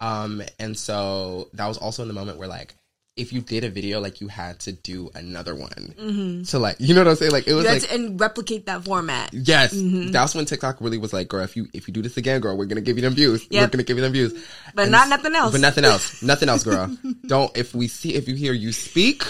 [0.00, 2.74] Um, and so that was also in the moment where like.
[3.18, 5.94] If you did a video, like you had to do another one.
[5.98, 6.42] Mm-hmm.
[6.44, 7.32] So like, you know what I'm saying?
[7.32, 9.34] Like it was like, and replicate that format.
[9.34, 10.12] yes, Mm-hmm.
[10.12, 12.56] that's when TikTok really was like, girl, if you if you do this again, girl,
[12.56, 13.46] we're gonna give you them views.
[13.50, 14.32] We're gonna give you them views,
[14.74, 15.52] But And not nothing else.
[15.52, 16.96] But nothing else, nothing else, girl.
[17.26, 19.24] Don't if we see if you hear you speak,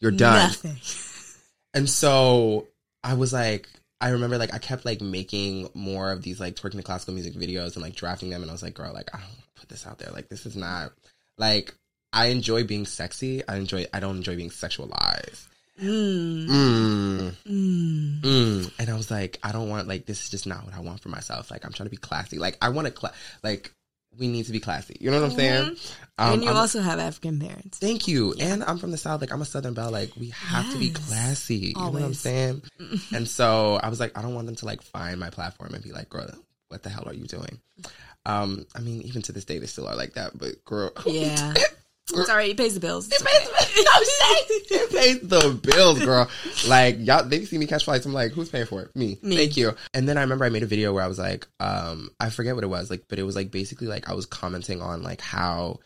[0.00, 0.48] you're done.
[0.50, 0.76] Nothing.
[1.74, 2.66] And so
[3.04, 3.68] I was like,
[4.00, 7.34] I remember like I kept like making more of these like twerking to classical music
[7.34, 9.86] videos and like drafting them, and I was like, girl, like I don't put this
[9.86, 10.10] out there.
[10.12, 10.92] Like this is not
[11.36, 11.74] like
[12.12, 13.46] I enjoy being sexy.
[13.46, 13.86] I enjoy.
[13.92, 15.46] I don't enjoy being sexualized.
[15.80, 16.46] Mm.
[16.48, 17.30] Mm.
[17.46, 18.20] Mm.
[18.22, 18.72] Mm.
[18.78, 21.00] And I was like, I don't want like this is just not what I want
[21.00, 21.50] for myself.
[21.50, 22.38] Like I'm trying to be classy.
[22.38, 23.12] Like I want to cla-
[23.44, 23.72] like
[24.18, 24.96] we need to be classy.
[25.00, 25.64] You know what I'm saying?
[25.68, 26.32] Um, Mm-hmm.
[26.34, 27.78] and you I'm- also have African parents.
[27.78, 28.34] Thank you.
[28.40, 29.20] And I'm from the South.
[29.20, 29.92] Like I'm a Southern belle.
[29.92, 30.96] Like we have to be Yes.
[31.08, 31.56] classy.
[31.56, 32.62] You know what I'm saying?
[33.14, 35.84] and so I was like, I don't want them to like find my platform and
[35.84, 36.28] be like, girl,
[36.70, 37.60] what the hell are you doing?
[38.26, 40.36] Um, I mean, even to this day, they still are like that.
[40.36, 41.54] But girl, Yeah.
[42.12, 42.50] alright.
[42.50, 43.08] It pays the bills.
[43.08, 43.22] It's
[44.70, 46.28] it pays the bills, girl.
[46.66, 48.06] Like y'all, they see me catch flights.
[48.06, 48.94] I'm like, who's paying for it?
[48.96, 49.18] Me.
[49.22, 49.36] Me.
[49.36, 49.74] Thank you.
[49.94, 52.54] And then I remember I made a video where I was like, um, I forget
[52.54, 55.20] what it was, like, but it was like basically like I was commenting on like
[55.20, 55.80] how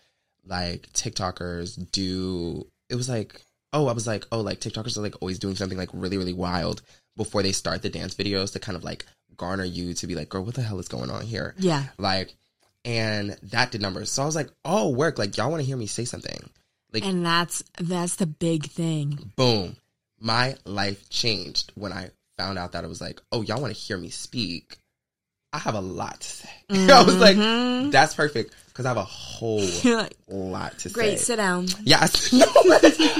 [0.45, 2.67] like TikTokers do.
[2.89, 3.41] It was like,
[3.73, 6.35] oh, I was like, oh, like TikTokers are like always doing something like really, really
[6.35, 6.83] wild
[7.17, 9.07] before they start the dance videos to kind of like
[9.37, 11.55] garner you to be like, girl, what the hell is going on here?
[11.59, 11.85] yeah.
[11.99, 12.35] Like,
[12.85, 14.11] and that did numbers.
[14.11, 15.19] So I was like, oh, work.
[15.19, 16.49] Like y'all want to hear me say something.
[16.93, 19.33] Like, And that's that's the big thing.
[19.37, 19.77] boom,
[20.21, 23.81] my life changed when I found out that it was like, oh, y'all want to
[23.81, 24.77] hear me speak.
[25.55, 26.49] I have a lot to say.
[26.71, 27.91] I was like, Mhm.
[27.93, 31.11] that's perfect because I have a whole like, lot to Great, say.
[31.11, 31.67] Great, sit down.
[31.85, 32.47] Yeah, I said, no,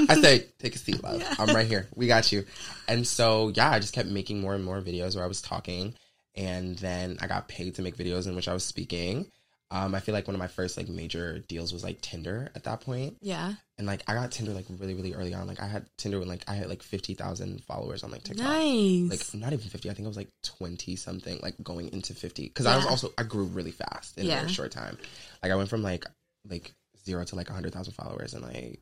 [0.09, 1.23] I said, take a seat, love.
[1.37, 1.87] I'm right here.
[1.95, 2.45] We got you.
[2.87, 5.93] And so, yeah, I just kept making more and more videos where I was talking.
[6.35, 9.27] And then I got paid to make videos in which I was speaking.
[9.73, 12.63] Um, I feel like one of my first like major deals was like Tinder at
[12.65, 13.17] that point.
[13.21, 13.53] Yeah.
[13.79, 15.47] And like I got Tinder like really, really early on.
[15.47, 18.45] Like I had Tinder when like I had like fifty thousand followers on like TikTok.
[18.45, 19.09] Nice.
[19.09, 19.89] Like not even fifty.
[19.89, 22.43] I think I was like twenty something, like going into fifty.
[22.43, 24.39] Because I was also I grew really fast in a Yeah.
[24.41, 24.95] very short time.
[25.41, 26.05] Like I went from like
[26.47, 26.71] like
[27.03, 28.79] zero to like hundred thousand followers in like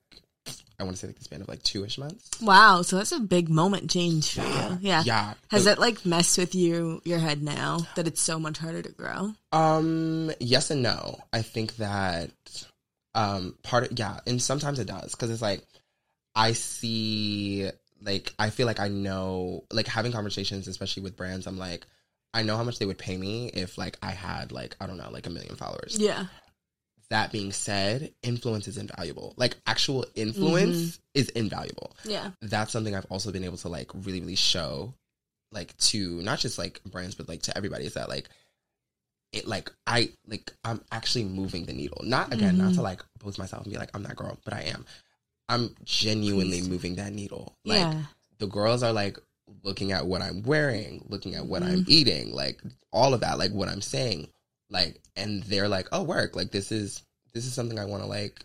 [0.81, 2.41] I want to say like the span of like two ish months.
[2.41, 2.81] wow.
[2.81, 4.79] So that's a big moment change for you.
[4.81, 5.03] Yeah.
[5.05, 5.35] Yeah.
[5.51, 8.91] Has it like messed with you your head now that it's so much harder to
[8.91, 9.33] grow?
[9.51, 10.31] Um.
[10.39, 11.19] Yes and no.
[11.31, 12.31] I think that
[13.13, 15.63] um part of yeah, and sometimes it does because it's like
[16.35, 17.69] I see
[18.01, 21.45] like I feel like I know like having conversations, especially with brands.
[21.45, 21.85] I'm like,
[22.33, 24.97] I know how much they would pay me if like I had like I don't
[24.97, 25.97] know like a million followers.
[25.99, 26.25] Yeah.
[27.11, 29.33] That being said, influence is invaluable.
[29.37, 31.19] Like actual influence Mm-hmm.
[31.19, 31.95] is invaluable.
[32.03, 32.31] Yeah.
[32.41, 34.93] That's something I've also been able to like really really show
[35.51, 38.29] like to not just like brands but like to everybody is that like
[39.33, 42.01] it like I like I'm actually moving the needle.
[42.03, 42.75] Not again, not Mm-hmm.
[42.75, 44.85] to like post myself and be like I'm that girl, but I am.
[45.49, 47.55] I'm genuinely moving that needle.
[47.65, 48.01] Like yeah.
[48.39, 49.17] the girls are like
[49.63, 51.73] looking at what I'm wearing, looking at what Mm-hmm.
[51.73, 52.61] I'm eating, like
[52.93, 54.29] all of that, like what I'm saying,
[54.71, 56.35] like, and they're like, "Oh, work!
[56.35, 57.03] Like this is
[57.33, 58.43] this is something I want to like,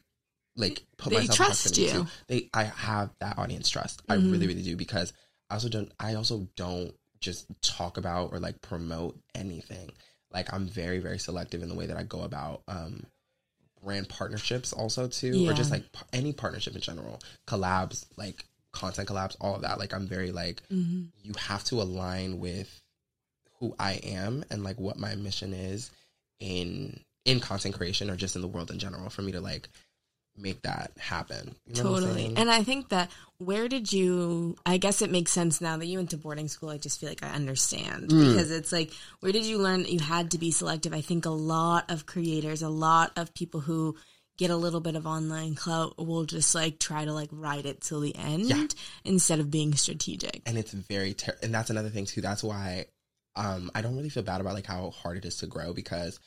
[0.57, 1.89] like put They myself trust you.
[1.89, 4.03] to." They, I have that audience trust.
[4.09, 4.31] I Mhm.
[4.33, 5.13] really, really do because
[5.49, 5.91] I also don't.
[5.99, 9.91] I also don't just talk about or like promote anything.
[10.33, 13.07] Like I'm very, very selective in the way that I go about um
[13.83, 19.07] brand partnerships also too or just like p- any partnership in general collabs like content
[19.09, 21.05] collabs all of that like i'm very like Mm-hmm.
[21.23, 22.81] you have to align with
[23.61, 25.91] who i am and like what my mission is
[26.41, 29.69] in in content creation or just in the world in general for me to like
[30.39, 32.35] make that happen You know Totally.
[32.37, 35.97] And I think that where did you I guess it makes sense now that you
[35.99, 36.69] went to boarding school.
[36.69, 38.33] I just feel like I understand Mm.
[38.35, 40.93] because it's like where did you learn that you had to be selective?
[40.93, 43.97] I think a lot of creators, a lot of people who
[44.37, 47.81] get a little bit of online clout will just like try to like ride it
[47.81, 48.67] till the end Yeah.
[49.07, 50.43] instead of being strategic.
[50.45, 52.85] and it's very ter- and that's another thing too that's why
[53.37, 56.19] um i don't really feel bad about like how hard it is to grow because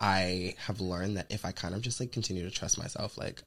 [0.00, 3.42] i have learned that if i kind of just like continue to trust myself like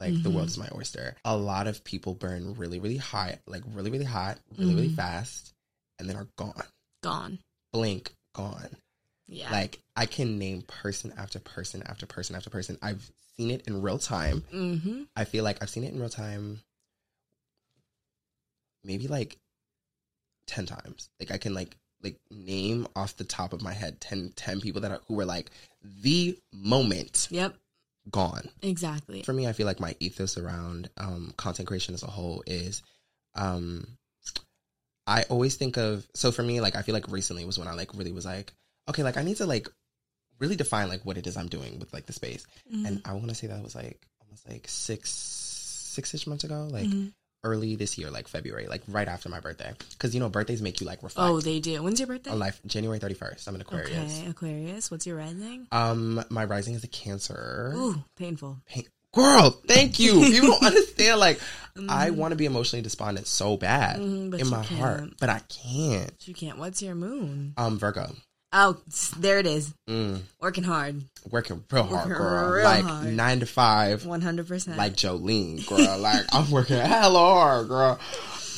[0.00, 3.62] like the world is my oyster a lot of people burn really really high like
[3.72, 5.54] really really hot really really fast
[5.98, 6.62] and then are gone
[7.02, 7.38] Gone.
[7.72, 8.76] blink gone
[9.26, 9.50] Yeah.
[9.50, 13.82] like i can name person after person after person after person i've seen it in
[13.82, 15.02] real time mm-hmm.
[15.14, 16.60] I feel like I've seen it in real time
[18.82, 19.36] maybe like
[20.46, 21.10] 10 times.
[21.20, 21.76] Like I can like
[22.06, 25.24] like name off the top of my head 10, 10 people that are, who were
[25.24, 25.50] like
[25.82, 27.54] the moment Yep.
[28.10, 28.48] gone.
[28.62, 29.22] Exactly.
[29.22, 32.82] For me, I feel like my ethos around um, content creation as a whole is
[33.34, 33.86] um,
[35.06, 37.74] I always think of so for me like I feel like recently was when I
[37.74, 38.52] like really was like
[38.88, 39.68] okay like I need to like
[40.38, 42.46] really define like what it is I'm doing with like the space.
[42.72, 42.86] Mm-hmm.
[42.86, 46.68] And I want to say that was like almost like six six ish months ago,
[46.70, 47.12] like Mhm.
[47.46, 49.72] Early this year, like February, like right after my birthday.
[49.90, 51.82] Because you know birthdays make you like reflect Oh, they do.
[51.82, 52.30] When's your birthday?
[52.32, 52.60] on life.
[52.66, 53.46] January thirty first.
[53.48, 54.18] I'm an Aquarius.
[54.20, 54.90] Okay, Aquarius.
[54.90, 55.66] What's your rising?
[55.72, 57.72] Um, my rising is a Cancer.
[57.76, 58.58] Ooh, painful.
[58.66, 60.20] Pain- Girl, thank you.
[60.24, 61.20] You don't understand.
[61.20, 61.40] Like,
[61.76, 61.90] Mm-hmm.
[61.90, 66.10] I want to be emotionally despondent so bad Mhm, in my heart, but I can't.
[66.26, 66.56] You can't.
[66.58, 67.52] What's your moon?
[67.58, 68.14] Um, Virgo,
[68.58, 68.78] Oh,
[69.18, 69.74] there it is.
[69.86, 71.02] mm, Working hard.
[71.30, 72.50] working real hard, Working girl.
[72.52, 73.12] real like hard.
[73.12, 74.76] nine to five, 100%.
[74.78, 75.98] like Jolene, girl.
[75.98, 78.00] like I'm working hella hard, girl.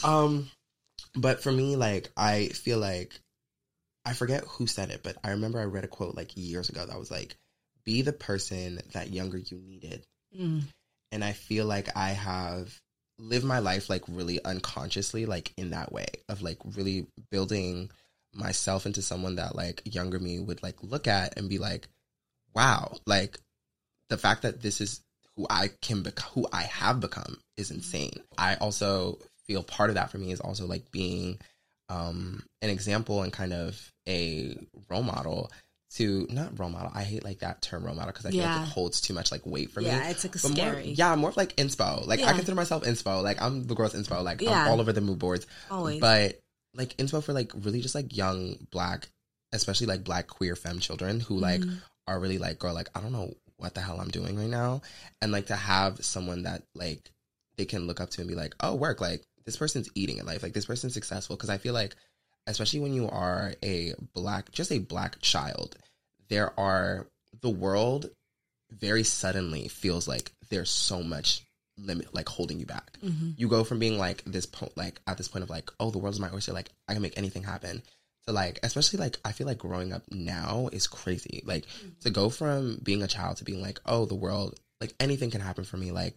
[0.04, 0.48] Um,
[1.16, 3.18] but for me, like I feel like
[4.04, 6.86] I forget who said it, but I remember I read a quote like years ago
[6.86, 7.34] that was like,
[7.84, 10.04] "Be the person that younger you needed."
[10.38, 10.62] Mm,
[11.10, 12.72] And I feel like I have
[13.18, 17.90] lived my life like really unconsciously, like in that way of like really building
[18.34, 21.88] myself into someone that like younger me would like look at and be like,
[22.54, 23.38] wow, like
[24.08, 25.00] the fact that this is
[25.36, 28.20] who I can become, who I have become is insane.
[28.36, 31.38] I also feel part of that for me is also like being
[31.90, 34.56] um an example and kind of a
[34.90, 35.50] role model
[35.94, 36.90] to not role model.
[36.94, 38.56] I hate like that term role model because I feel Yeah.
[38.58, 39.86] like it holds too much like weight for me.
[39.86, 40.90] yeah, it's like a But more, scary.
[40.90, 42.06] yeah, more of like inspo.
[42.06, 43.22] Like I consider myself inspo.
[43.22, 44.22] Like I'm the girl's inspo.
[44.22, 44.50] Like Yeah.
[44.64, 45.46] I'm all over the mood boards.
[45.70, 45.98] Always.
[45.98, 46.38] But
[46.78, 49.08] like inspo for like really just like young black,
[49.52, 51.82] especially like black queer femme children who like Mhm.
[52.06, 54.80] are really like, girl, like I don't know what the hell I'm doing right now.
[55.20, 57.10] And like to have someone that like
[57.56, 60.26] they can look up to and be like, oh, work, like this person's eating in
[60.26, 60.42] life.
[60.42, 61.36] Like this person's successful.
[61.36, 61.96] Cause I feel like,
[62.46, 65.76] especially when you are a black, just a black child,
[66.28, 67.08] there are
[67.40, 68.10] the world
[68.70, 71.42] very suddenly feels like there's so much
[71.78, 72.98] limit like holding you back.
[73.04, 73.34] Mhm.
[73.36, 75.98] You go from being like this point like at this point of like, oh the
[75.98, 77.82] world's my oyster, like I can make anything happen.
[78.26, 81.42] To like especially like I feel like growing up now is crazy.
[81.46, 81.64] Like
[82.00, 85.40] to go from being a child to being like, oh the world like anything can
[85.40, 85.90] happen for me.
[85.92, 86.14] Like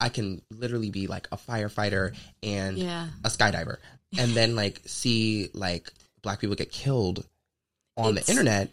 [0.00, 3.08] I can literally be like a firefighter and Yeah.
[3.24, 3.76] a skydiver
[4.18, 5.90] and then like see like
[6.22, 7.26] black people get killed
[7.96, 8.70] on It's- the internet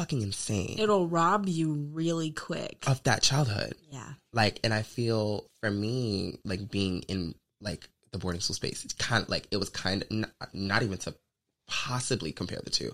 [0.00, 2.84] fucking insane It'll rob you really quick.
[2.86, 4.14] of that childhood yeah.
[4.32, 8.94] like and i feel for me like being in like the boarding school space it's
[8.94, 11.14] kind of like it was kind of not, not even to
[11.68, 12.92] possibly compare the two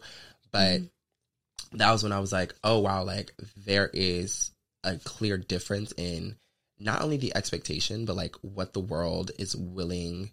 [0.50, 1.76] but mm-hmm.
[1.76, 3.32] that was when i was like oh wow like
[3.64, 4.50] there is
[4.82, 6.34] a clear difference in
[6.80, 10.30] not only the expectation but like what the world is willing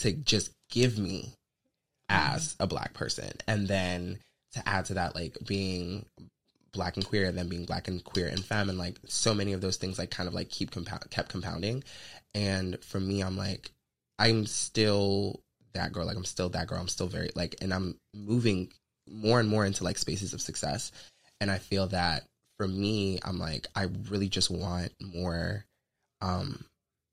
[0.00, 1.32] to just give me
[2.10, 2.34] mm-hmm.
[2.34, 3.30] as a black person.
[3.46, 4.18] And then
[4.52, 6.06] to add to that, like being
[6.72, 9.52] black and queer and then being black and queer and femme and like so many
[9.52, 11.82] of those things like kind of like keep compound kept compounding.
[12.34, 13.70] And for me, I'm like,
[14.18, 15.40] I'm still
[15.74, 16.06] that girl.
[16.06, 16.78] Like I'm still that girl.
[16.78, 18.72] I'm still very like and I'm moving
[19.08, 20.92] more and more into like spaces of success.
[21.40, 22.24] And I feel that
[22.58, 25.64] for me, I'm like, I really just want more
[26.20, 26.64] um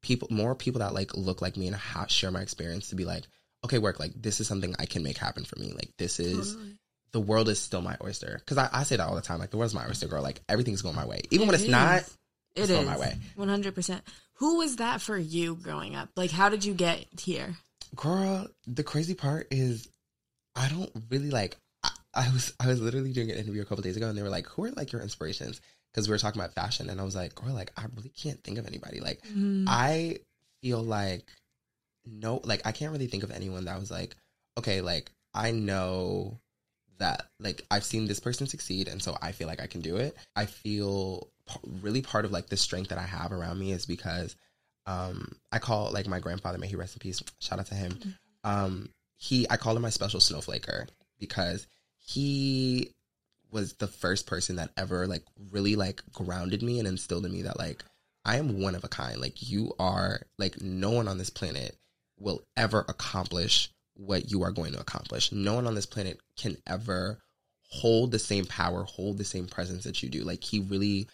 [0.02, 3.06] people more people that like look like me and ha- share my experience to be
[3.06, 3.23] like
[3.63, 6.54] okay work like this is something i can make happen for me like this is
[6.54, 6.78] Totally.
[7.18, 9.50] The world is still my oyster because I, I say that all the time like
[9.50, 11.70] the world's my oyster girl like everything's going my way even It when it's is.
[11.72, 12.08] not It
[12.56, 13.16] it's is going my way.
[13.36, 14.04] One hundred percent.
[14.36, 16.10] Who was that for you growing up?
[16.16, 17.56] Like, how did you get here?
[17.96, 19.88] girl the crazy part is
[20.56, 23.82] i don't really like I, I was i was literally doing an interview a couple
[23.82, 25.62] days ago and they were like who are like your inspirations
[25.94, 28.44] because we were talking about fashion and i was like girl like i really can't
[28.44, 29.66] think of anybody like Mm-hmm.
[29.70, 30.18] I
[30.62, 31.24] feel like
[32.06, 34.16] no, like I can't really think of anyone that was like,
[34.58, 36.40] okay, like I know
[37.00, 39.98] that like I've seen this person succeed, and so I feel like I can do
[39.98, 40.16] it.
[40.36, 43.86] I feel p- really part of like the strength that I have around me is
[43.86, 44.36] because
[44.86, 47.22] um I call like my grandfather, may he rest in peace.
[47.40, 48.00] Shout out to him.
[48.44, 50.88] Um, he I call him my special snowflaker
[51.20, 52.92] because he
[53.52, 57.44] was the first person that ever like really like grounded me and instilled in me
[57.44, 57.84] that like
[58.26, 59.20] I am one of a kind.
[59.20, 61.76] Like you are like no one on this planet
[62.20, 65.32] will ever accomplish what you are going to accomplish.
[65.32, 67.20] No one on this planet can ever
[67.70, 70.24] hold the same power, hold the same presence that you do.
[70.24, 71.08] Like he really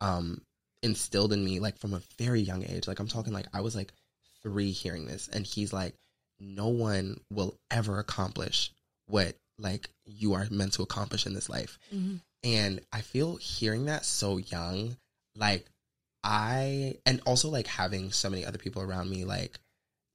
[0.00, 0.40] um
[0.82, 2.86] instilled in me like from a very young age.
[2.86, 3.92] Like I'm talking like I was like
[4.42, 5.94] 3 hearing this and he's like
[6.40, 8.70] no one will ever accomplish
[9.06, 11.78] what like you are meant to accomplish in this life.
[11.92, 12.20] Mhm.
[12.44, 14.96] And I feel hearing that so young,
[15.34, 15.66] like
[16.22, 19.58] I and also like having so many other people around me like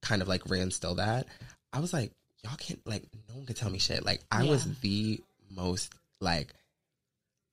[0.02, 1.28] kind of like reinstill that.
[1.74, 2.12] I was like,
[2.44, 4.06] y'all can't like no one could tell me shit.
[4.06, 5.22] Like I was the
[5.54, 6.54] most like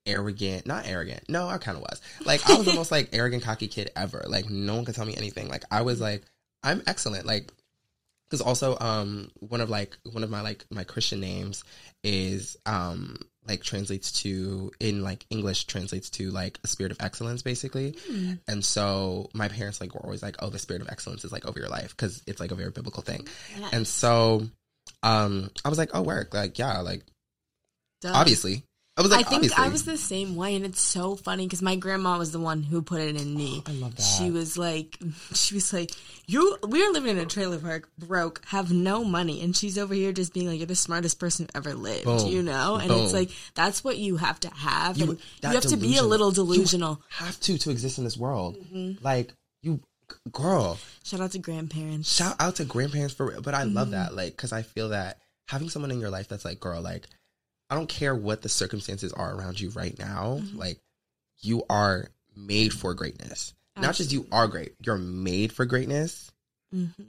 [0.07, 1.25] arrogant, not arrogant.
[1.29, 2.01] No, I kind of was.
[2.25, 4.25] Like I was the most like arrogant cocky kid ever.
[4.29, 5.49] Like no one could tell me anything.
[5.49, 6.23] Like I was like
[6.63, 7.27] I'm excellent.
[7.27, 7.51] Like
[8.29, 11.65] because also um one of like one of my like my Christian names
[12.05, 13.17] is um
[13.51, 17.97] like translates to in like English translates to like a spirit of excellence basically.
[18.49, 21.45] And so my parents like were always like, "Oh, the spirit of excellence is like
[21.45, 23.27] over your life" because it's like a very biblical thing.
[23.73, 24.47] And so,
[25.03, 27.05] um, I was like, "Oh, work!" Like, yeah, like
[28.01, 28.13] Duh.
[28.15, 28.65] obviously.
[28.97, 29.65] I was like, I think obviously.
[29.65, 32.63] I was the same way, and it's so funny because my grandma was the one
[32.63, 33.63] who put it in me.
[33.67, 34.03] I love that.
[34.03, 34.99] She was like,
[35.33, 35.93] she was like,
[36.27, 36.59] you.
[36.69, 40.13] We are living in a trailer park, broke, have no money, and she's over here
[40.13, 42.27] just being like, you're the smartest person who ever lived, Boom.
[42.29, 42.77] you know.
[42.77, 43.05] And Boom.
[43.05, 46.03] it's like that's what you have to have, You- and you have to be a
[46.03, 46.09] delusional.
[46.09, 47.03] little You- delusional.
[47.11, 48.57] have to to exist in this world.
[48.59, 49.03] Mm-hmm.
[49.05, 49.81] Like you,
[50.31, 50.79] girl.
[51.05, 52.13] Shout out to grandparents.
[52.15, 53.41] Shout out to grandparents for real.
[53.41, 53.77] But I Mm-hmm.
[53.77, 56.83] love that, like, because I feel that having someone in your life that's like, girl,
[56.83, 57.07] like,
[57.71, 60.41] I don't care what the circumstances are around you right now.
[60.41, 60.59] Mm-hmm.
[60.59, 60.81] Like,
[61.39, 63.55] you are made for greatness.
[63.77, 64.75] Not just you are great.
[64.85, 66.31] You're made for greatness.
[66.75, 67.03] Mm-hmm.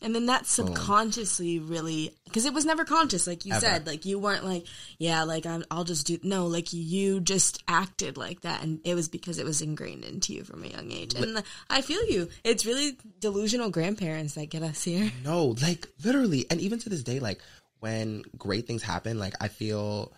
[0.00, 3.60] And then that subconsciously really, because it was never conscious, like you Ever.
[3.60, 4.64] said, like you weren't like,
[4.98, 8.62] yeah, like I'm, I'll just do, no, like you just acted like that.
[8.62, 11.14] And it was because it was ingrained into you from a young age.
[11.14, 12.28] And I feel you.
[12.44, 15.10] It's really delusional grandparents that get us here.
[15.24, 16.46] No, like literally.
[16.48, 17.40] And even to this day, like
[17.80, 20.12] when great things happen, like I feel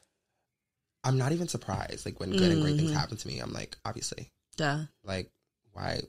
[1.05, 2.05] I'm not even surprised.
[2.07, 2.87] Like when good and great Mm-hmm.
[2.87, 4.31] things happen to me, I'm like, obviously.
[4.57, 4.81] Duh.
[5.05, 5.31] Like,
[5.73, 6.01] why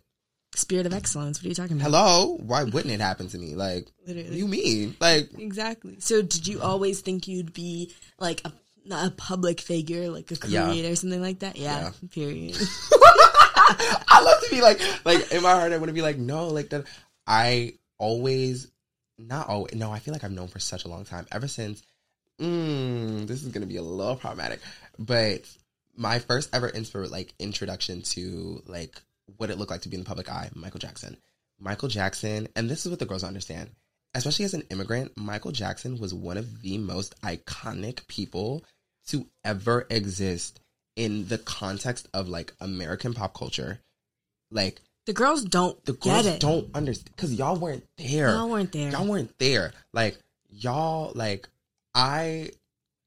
[0.54, 1.40] Spirit of excellence.
[1.40, 1.86] What are you talking about?
[1.86, 2.38] hello?
[2.46, 3.56] Why wouldn't it happen to me?
[3.56, 4.38] Like Literally.
[4.38, 4.98] you mean?
[5.00, 5.98] Like Exactly.
[6.00, 8.52] So did you always think you'd be like a,
[8.84, 10.66] not a public figure, like a Yeah.
[10.66, 11.56] creator or something like that?
[11.56, 11.92] Yeah.
[12.12, 12.58] Period.
[12.94, 16.48] I love to be like, like in my heart, I want to be like, no,
[16.50, 16.86] like that.
[17.26, 18.70] I always,
[19.28, 19.74] not always.
[19.74, 21.28] No, I feel like I've known for such a long time.
[21.32, 21.82] Ever since,
[22.40, 24.60] mm, this is gonna be a little problematic,
[24.98, 25.42] but
[25.96, 29.02] my first ever inspir like introduction to like
[29.38, 31.18] what it looked like to be in the public eye, Michael Jackson.
[31.60, 33.70] Michael Jackson, and this is what the girls understand.
[34.14, 38.66] Especially as an immigrant, Michael Jackson was one of the most iconic people
[39.08, 40.60] to ever exist
[40.96, 43.80] in the context of like American pop culture.
[44.50, 46.40] Like the girls don't the girls get it.
[46.40, 48.30] don't understand because y'all weren't there.
[48.30, 48.92] Y'all weren't there.
[48.92, 49.74] Y'all weren't there.
[49.94, 50.18] Like
[50.50, 51.48] y'all, like
[51.96, 52.52] I,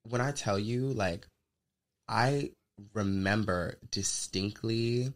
[0.08, 1.26] when I tell you, like
[2.08, 2.50] I
[2.94, 5.12] remember distinctly,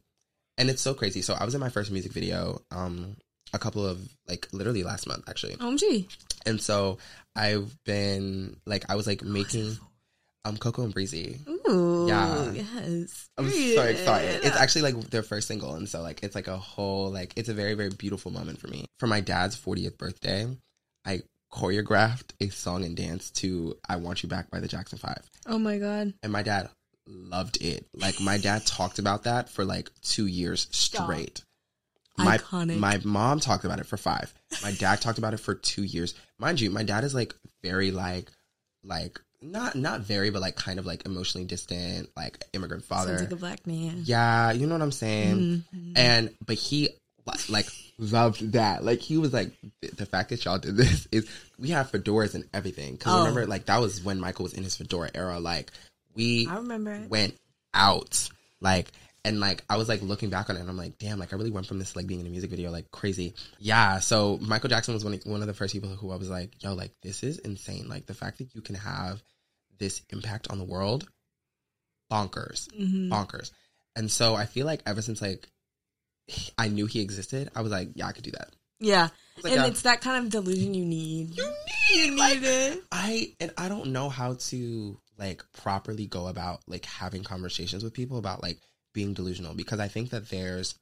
[0.56, 1.22] and it's so crazy.
[1.22, 3.16] So I was in my first music video, um,
[3.52, 3.98] a couple of
[4.28, 6.06] like literally last month actually, OMG.
[6.46, 6.98] and so
[7.34, 9.78] I've been like I was like making
[10.44, 11.38] um Coco and Breezy.
[11.48, 12.52] Ooh, Yeah.
[12.52, 13.28] yes.
[13.36, 14.44] I'm so excited.
[14.44, 17.48] It's actually like their first single, and so like it's like a whole like it's
[17.48, 18.86] a very very beautiful moment for me.
[18.98, 20.46] For my dad's 40th birthday,
[21.04, 21.20] I
[21.52, 25.58] choreographed a song and dance to "I Want You Back" by the Jackson Five, Oh
[25.58, 26.14] my god.
[26.22, 26.68] and my dad
[27.06, 27.86] loved it.
[27.94, 31.04] Like my dad talked about that for like two years Stop.
[31.04, 31.42] straight.
[32.16, 32.78] My Iconic.
[32.78, 34.34] my mom talked about it for five.
[34.62, 36.14] My dad talked about it for two years.
[36.38, 38.30] Mind you, my dad is like very like
[38.84, 43.10] like not not very, but like kind of like emotionally distant, like immigrant father.
[43.18, 44.02] Sounds like a black man.
[44.04, 45.64] Yeah, you know what I'm saying.
[45.74, 45.92] Mhm.
[45.96, 46.90] And but he
[47.48, 47.68] like
[47.98, 48.84] loved that.
[48.84, 51.28] Like he was like the the fact that y'all did this is
[51.58, 52.92] we have fedoras and everything.
[52.94, 53.18] Because Oh.
[53.20, 55.38] remember, like that was when Michael was in his fedora era.
[55.38, 55.70] Like
[56.14, 57.08] we I remember it.
[57.10, 57.34] went
[57.74, 58.28] out
[58.60, 58.90] like.
[59.24, 61.36] And like I was like looking back on it, and I'm like, damn, like I
[61.36, 63.98] really went from this like being in a music video like crazy, yeah.
[63.98, 66.74] So Michael Jackson was one one of the first people who I was like, yo,
[66.74, 67.88] like this is insane.
[67.88, 69.22] Like the fact that you can have
[69.78, 71.06] this impact on the world,
[72.10, 73.08] bonkers Mhm.
[73.08, 73.50] bonkers.
[73.96, 75.48] And so I feel like ever since like
[76.56, 78.50] I knew he existed, I was like, yeah, I could do that.
[78.80, 79.08] Yeah.
[79.42, 81.36] Like, and yeah, it's that kind of delusion you need.
[81.36, 81.52] you
[81.90, 82.84] You need, like, need it.
[82.92, 87.92] I and I don't know how to like properly go about like having conversations with
[87.94, 88.60] people about like
[88.94, 90.74] being delusional because I think that there's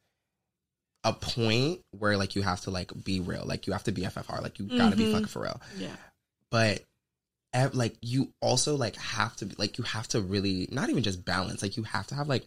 [1.05, 4.03] a point where like you have to like be real, like you have to be
[4.03, 5.13] FFR, like you gotta be Mhm.
[5.13, 5.61] fucking for real.
[5.79, 5.95] Yeah.
[6.51, 6.83] But
[7.73, 11.25] like you also like have to be like you have to really not even just
[11.25, 12.45] balance, like you have to have like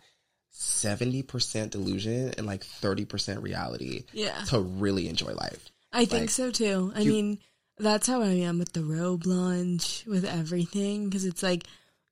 [0.51, 4.43] seventy percent delusion and like thirty percent reality Yeah.
[4.49, 5.65] to really enjoy life.
[5.91, 6.91] I think so too.
[6.95, 7.39] I you- mean,
[7.77, 11.05] that's how I am with the robe launch, with everything.
[11.09, 11.63] Because it's like,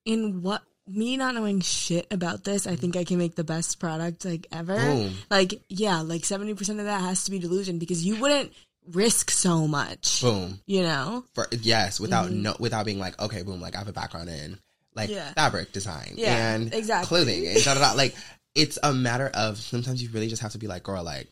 [0.06, 3.80] in what me not knowing shit about this, I think I can make the best
[3.80, 4.76] product like ever.
[4.76, 5.14] Boom.
[5.30, 8.54] Like, yeah, like seventy percent of that has to be delusion because you wouldn't
[8.92, 10.22] risk so much.
[10.22, 10.60] Boom.
[10.66, 11.26] You know?
[11.34, 12.42] For yes, without Mhm.
[12.42, 14.58] no without being like, okay, boom, like I have a background in
[14.96, 15.34] like Yeah.
[15.34, 17.08] fabric design Yeah, and exactly.
[17.08, 17.94] clothing and da da da.
[17.94, 18.16] Like
[18.56, 21.28] it's a matter of sometimes you really just have to be like, girl, like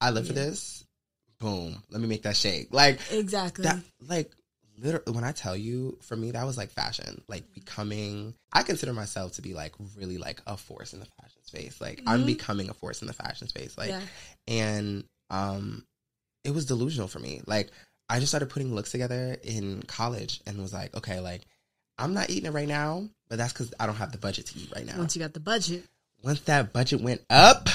[0.00, 0.84] I live for this.
[1.38, 1.82] Boom.
[1.90, 2.68] Let me make that shake.
[2.72, 3.64] Like Exactly.
[3.64, 4.30] that like
[4.78, 8.92] literally when i tell you for me that was like fashion like becoming i consider
[8.92, 12.26] myself to be like really like a force in the fashion space like i'm Mhm.
[12.26, 14.00] becoming a force in the fashion space like yeah.
[14.48, 15.84] and um
[16.44, 17.70] it was delusional for me like
[18.08, 21.42] i just started putting looks together in college and was like okay like
[21.98, 24.58] i'm not eating it right now but that's because i don't have the budget to
[24.58, 25.84] eat right now Once you got the budget.
[26.22, 27.68] once that budget went up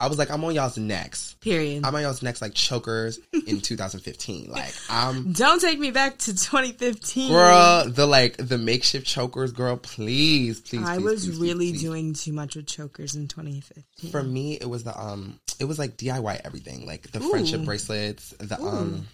[0.00, 1.84] i was like i'm on y'all's necks Period.
[1.84, 6.32] i'm on y'all's necks like chokers in 2015 like i'm Don't take me back to
[6.34, 7.30] 2015.
[7.30, 10.82] Girl, the like the makeshift chokers, girl, please, please.
[10.82, 14.10] I please, was please, really please, doing too much with chokers in 2015.
[14.10, 17.30] For me, it was the um, it was like DIY everything, like the Ooh.
[17.30, 18.68] friendship bracelets, the Ooh.
[18.68, 19.08] um,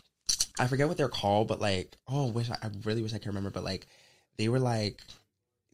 [0.59, 3.28] I forget what they're called, but like, oh, wish I, I really wish I could
[3.28, 3.87] remember, but like,
[4.39, 5.01] they were like,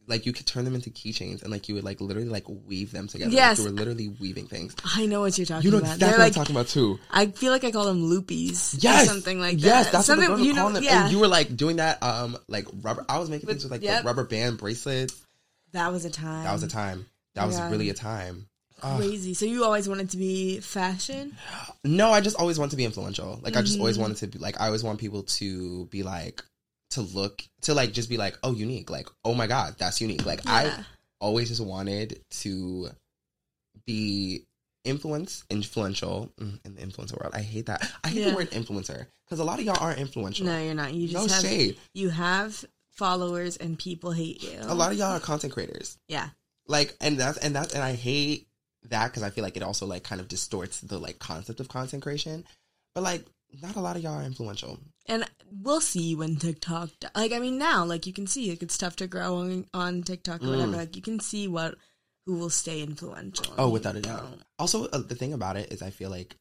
[0.07, 2.91] like you could turn them into keychains and like you would like literally like weave
[2.91, 3.29] them together.
[3.29, 3.57] Like, Yes.
[3.59, 4.75] you were literally weaving things.
[4.83, 5.93] I know what you're talking You know about.
[5.95, 6.99] exactly They're what like I'm talking about too.
[7.09, 8.75] I feel like I call them loopies.
[8.83, 9.65] Yes, Or something like that.
[9.65, 10.71] Yes, that's something what you know.
[10.71, 10.83] them.
[10.83, 13.05] Yeah, And you were like doing that, um, like rubber.
[13.07, 14.01] I was making With- things with like yep.
[14.03, 15.15] the rubber band bracelets.
[15.71, 16.43] that was a time.
[16.43, 17.05] That was a time.
[17.35, 17.69] That was Yeah.
[17.71, 18.47] really a time.
[18.85, 18.97] Ah.
[18.97, 19.33] crazy.
[19.33, 21.37] So you always wanted to be fashion.
[21.85, 23.39] No, I just always want to be influential.
[23.41, 24.01] Like I just always Mhm.
[24.01, 26.43] wanted to be like I always want people to be like
[26.93, 30.25] to look to like just be like oh unique like oh my god that's unique
[30.25, 30.83] like I
[31.19, 32.89] always just wanted to
[33.85, 34.45] be
[34.83, 37.33] influence influential mm, in the influencer world.
[37.33, 37.89] I hate that.
[38.03, 38.29] I hate Yeah.
[38.31, 40.45] the word influencer because a lot of y'all aren't influential.
[40.45, 40.93] No, you're not.
[40.93, 41.77] You no just have shade.
[41.93, 44.59] you have followers and people hate you.
[44.63, 45.97] A lot of y'all are content creators.
[46.07, 46.29] yeah.
[46.67, 48.47] like and that's and that's and i hate
[48.89, 51.67] that because i feel like it also like kind of distorts the like concept of
[51.69, 52.43] content creation
[52.93, 53.25] but like
[53.61, 57.57] not a lot of y'all are influential And we'll see when TikTok, like, I mean,
[57.57, 60.71] now, like, you can see, like, it's tough to grow on, on TikTok or whatever.
[60.73, 60.77] Mm.
[60.77, 61.75] Like, you can see what,
[62.25, 63.53] who will stay influential.
[63.57, 66.37] oh without a doubt also uh, the thing about it is i feel like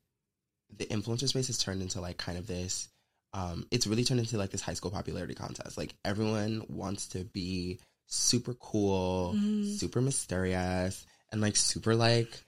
[0.78, 2.88] the influencer space has turned into like kind of this
[3.34, 7.24] um it's really turned into like this high school popularity contest like everyone wants to
[7.24, 9.76] be super cool Mhm.
[9.76, 12.44] super mysterious and like super like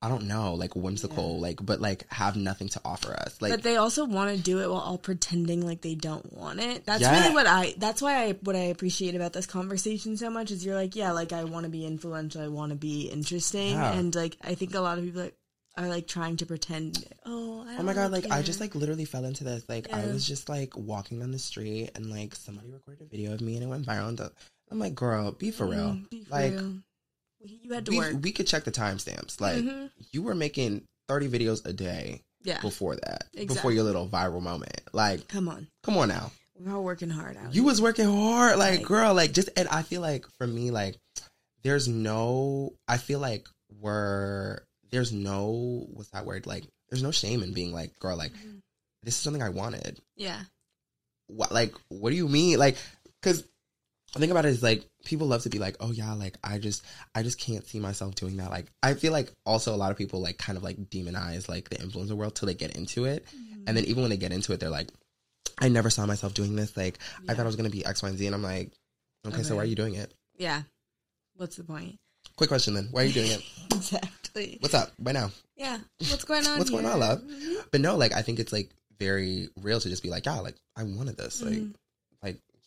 [0.00, 1.42] i don't know like whimsical Yeah.
[1.42, 4.60] like but like have nothing to offer us like but they also want to do
[4.60, 6.86] it while all pretending like they don't want it.
[6.86, 7.20] That's Yeah.
[7.20, 7.74] really what I.
[7.78, 11.10] That's why I what I appreciate about this conversation so much is you're like, yeah,
[11.12, 13.92] like I want to be influential, I want to be interesting, Yeah.
[13.98, 15.34] and like I think a lot of people like,
[15.76, 17.04] are like trying to pretend.
[17.26, 19.64] Oh, I Oh my god, like I just like literally fell into this.
[19.68, 23.34] Like I was just like walking down the street and like somebody recorded a video
[23.34, 24.08] of me and it went viral.
[24.08, 24.20] And
[24.70, 25.96] I'm like, girl, be for real.
[25.98, 26.74] Mm, be for like real.
[27.40, 28.14] You had to we, work.
[28.22, 29.40] we could check the timestamps.
[29.40, 29.90] Like Mhm.
[30.12, 33.24] you were making 30 videos a day yeah, before that.
[33.46, 34.80] Before your little viral moment.
[34.92, 36.32] Like, come on, come on now.
[36.58, 37.54] we're all working hard out.
[37.54, 37.64] You here.
[37.64, 40.96] was working hard, like Like- girl, like just and I feel like for me, like
[41.62, 43.46] there's no I feel like
[43.80, 44.60] we're
[44.90, 46.46] there's no what's that word?
[46.46, 48.60] Like there's no shame in being like, girl, like Mhm.
[49.02, 50.00] this is something I wanted.
[50.16, 50.42] Yeah.
[51.28, 52.58] What like what do you mean?
[52.58, 52.76] Like
[53.22, 53.44] cuz
[54.14, 56.58] the thing about it is like people love to be like, "Oh yeah, like I
[56.58, 56.84] just
[57.14, 59.98] I just can't see myself doing that." Like I feel like also a lot of
[59.98, 63.26] people like kind of like demonize like the influencer world till they get into it.
[63.66, 64.88] And then even when they get into it, they're like,
[65.58, 66.76] "I never saw myself doing this.
[66.76, 66.98] Like
[67.28, 68.72] I thought I was going to be X, Y, and Z." And I'm like,
[69.26, 70.62] "Okay, so why are you doing it?" Yeah.
[71.36, 71.96] What's the point?
[72.36, 72.88] Quick question then.
[72.90, 73.42] Why are you doing it?
[73.74, 74.56] exactly.
[74.60, 74.92] What's up?
[75.00, 75.30] Right now.
[75.56, 75.78] Yeah.
[75.98, 76.58] What's going on?
[76.58, 77.20] What's going on, love?
[77.22, 77.64] Mhm.
[77.70, 80.56] But no, like I think it's like very real to just be like, yeah, like
[80.76, 81.42] I wanted this.
[81.42, 81.44] Mhm.
[81.50, 81.76] like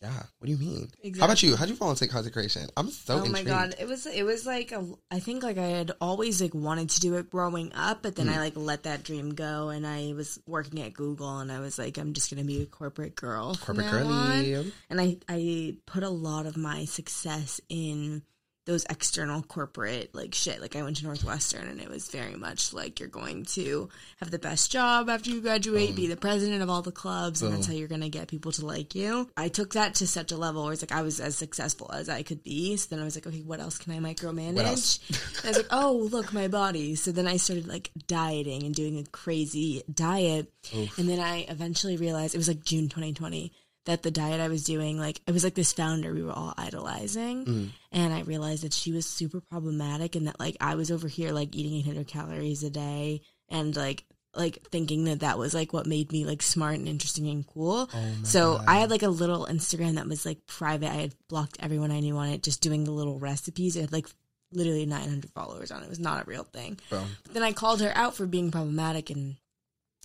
[0.02, 0.22] yeah.
[0.38, 0.88] What do you mean?
[1.02, 1.20] Exactly.
[1.20, 1.56] How about you?
[1.56, 2.68] How'd you fall into consecration?
[2.76, 3.14] I'm so.
[3.14, 3.48] oh my intrigued.
[3.48, 6.90] god it was it was like a, i think like i had always like wanted
[6.90, 8.34] to do it growing up but then Mm.
[8.34, 11.78] i like let that dream go and i was working at google and i was
[11.78, 14.72] like i'm just gonna be a corporate girl Corporate on.
[14.90, 18.22] and i i put a lot of my success in
[18.64, 20.60] those external corporate like shit.
[20.60, 23.88] Like i went to northwestern and it was very much like you're going to
[24.18, 27.52] have the best job after you graduate be the president of all the clubs and
[27.52, 29.28] that's how you're going to get people to like you.
[29.36, 32.08] I took that to such a level where it's like i was as successful as
[32.08, 32.76] i could be.
[32.76, 35.00] So then i was like okay what else can i micromanage?
[35.44, 36.94] I was like oh look my body.
[36.94, 40.52] So then i started like dieting and doing a crazy diet.
[40.72, 43.52] And then i eventually realized it was like june 2020
[43.84, 46.54] that the diet I was doing, like it was like this founder we were all
[46.56, 47.68] idolizing, Mm.
[47.90, 51.32] and I realized that she was super problematic, and that like I was over here
[51.32, 54.04] like eating 800 calories a day, and like
[54.34, 57.90] like thinking that that was like what made me like smart and interesting and cool.
[57.92, 58.64] Oh so God.
[58.66, 60.88] I had like a little Instagram that was like private.
[60.90, 63.76] I had blocked everyone I knew on it, just doing the little recipes.
[63.76, 64.06] It had like
[64.52, 65.86] literally 900 followers on it.
[65.86, 66.78] It was not a real thing.
[66.88, 67.02] Bro.
[67.24, 69.36] But then I called her out for being problematic and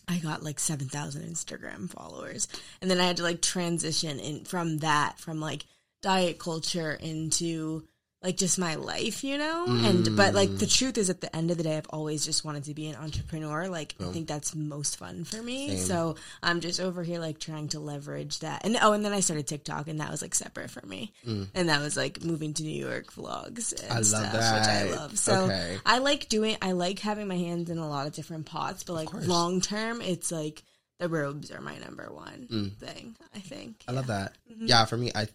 [0.08, 2.48] I got like 7,000 Instagram followers.
[2.82, 5.66] And then I had to like transition in from that, from like
[6.02, 7.84] diet culture into
[8.28, 9.64] like just my life, you know?
[9.68, 12.44] And, but like the truth is at the end of the day, I've always just
[12.44, 13.70] wanted to be an entrepreneur.
[13.70, 15.70] Like, I think that's most fun for me.
[15.70, 15.78] Same.
[15.78, 18.66] So I'm just over here like trying to leverage that.
[18.66, 21.14] And oh, and then I started TikTok and that was like separate for me.
[21.26, 24.60] And that was like moving to New York vlogs and I love stuff, that.
[24.60, 25.18] which I love.
[25.18, 25.78] So Okay.
[25.86, 26.58] I like doing.
[26.62, 30.02] I like having my hands in a lot of different pots, but like long term,
[30.02, 30.64] it's like
[31.00, 33.16] the robes are my number one thing.
[33.34, 33.80] I think.
[33.80, 33.84] Mm.
[33.88, 34.34] I love that.
[34.52, 34.66] Mm-hmm.
[34.66, 35.30] Yeah, for me, I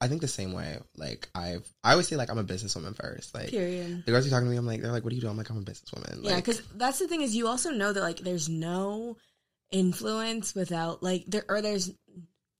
[0.00, 0.78] I think the same way.
[0.96, 3.34] Like I've I always say like I'm a businesswoman first.
[3.34, 4.04] Like Period.
[4.06, 5.28] the girls are talking to me, I'm like, they're like, what do you do?
[5.28, 6.22] I'm like, I'm a businesswoman.
[6.22, 9.16] Yeah, Like, because that's the thing is you also know that like there's no
[9.70, 11.90] influence without like there or there's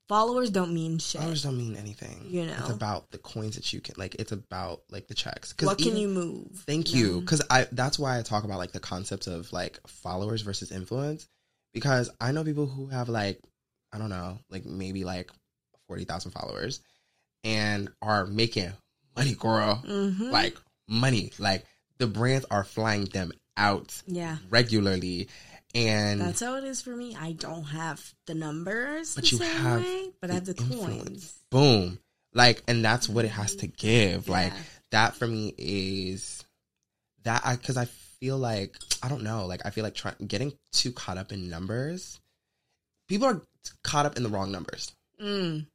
[0.09, 1.21] followers don't mean shit.
[1.21, 2.27] Followers don't mean anything.
[2.29, 2.57] You know.
[2.59, 4.17] it's about the coins that you can like.
[4.17, 5.53] It's about like the checks.
[5.53, 6.65] 'Cause What can you move?
[6.67, 10.43] Thank you, because I that's why I talk about like the concept of like followers
[10.43, 11.29] versus influence,
[11.73, 13.41] because I know people who have like
[13.93, 15.31] I don't know, like maybe like
[15.87, 16.81] forty thousand followers,
[17.45, 18.73] and are making
[19.17, 20.31] money, girl, Mm-hmm.
[20.31, 20.57] like
[20.89, 21.65] money, like
[21.99, 25.29] the brands are flying them out yeah, regularly,
[25.75, 27.17] and that's how it is for me.
[27.19, 31.09] I don't have the numbers, But the you have way, but I have the influence.
[31.09, 31.39] coins.
[31.51, 31.99] boom,
[32.33, 34.53] like, and that's what it has to give, like
[34.91, 36.45] that for me is
[37.25, 40.53] that I because I feel like I don't know, like I feel like trying getting
[40.73, 42.19] too caught up in numbers.
[43.09, 43.43] People are
[43.83, 44.91] caught up in the wrong numbers.
[45.23, 45.67] Mm.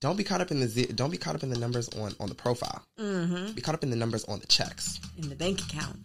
[0.00, 2.28] Don't be caught up in the don't be caught up in the numbers on on
[2.28, 2.82] the profile.
[2.98, 3.52] Mm-hmm.
[3.52, 5.00] Be caught up in the numbers on the checks.
[5.16, 5.98] In the bank account,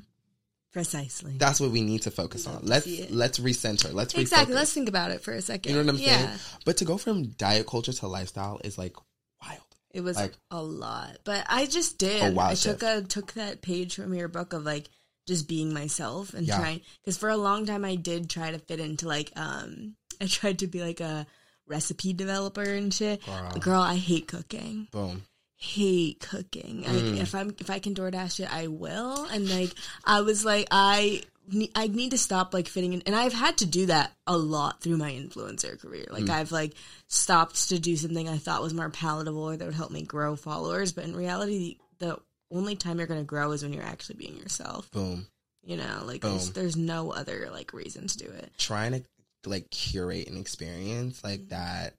[0.71, 1.33] precisely.
[1.37, 2.59] That's what we need to focus on.
[2.63, 3.93] Let's let's recenter.
[3.93, 4.53] Let's Exactly.
[4.53, 4.57] refocus.
[4.57, 5.71] Let's think about it for a second.
[5.71, 6.17] You know what I'm yeah.
[6.25, 6.39] saying?
[6.65, 8.95] But to go from diet culture to lifestyle is like
[9.41, 9.59] wild.
[9.91, 12.35] It was Like- a lot, but I just did.
[12.37, 12.83] I took shift.
[12.83, 14.89] a took that page from your book of like
[15.27, 16.57] just being myself and Yeah.
[16.57, 20.25] trying because for a long time I did try to fit into like um I
[20.25, 21.27] tried to be like a
[21.67, 23.25] recipe developer and shit.
[23.25, 23.49] Girl.
[23.59, 24.87] Girl, I hate cooking.
[24.91, 25.23] Boom.
[25.55, 26.81] Hate cooking.
[26.83, 27.17] Like Mm.
[27.21, 29.23] if I'm if I can DoorDash it, I will.
[29.25, 31.23] And like I was like I.
[31.47, 34.37] ne- I need to stop like fitting in, and I've had to do that a
[34.37, 36.05] lot through my influencer career.
[36.09, 36.29] Like Mm.
[36.31, 36.73] I've like
[37.07, 40.35] stopped to do something I thought was more palatable or that would help me grow
[40.35, 42.17] followers, but in reality, the
[42.51, 44.89] only time you're going to grow is when you're actually being yourself.
[44.91, 45.27] Boom.
[45.65, 48.51] You know, like there's, there's no other like reason to do it.
[48.57, 49.03] trying to
[49.45, 51.27] like curate an experience Mm-hmm.
[51.27, 51.93] like that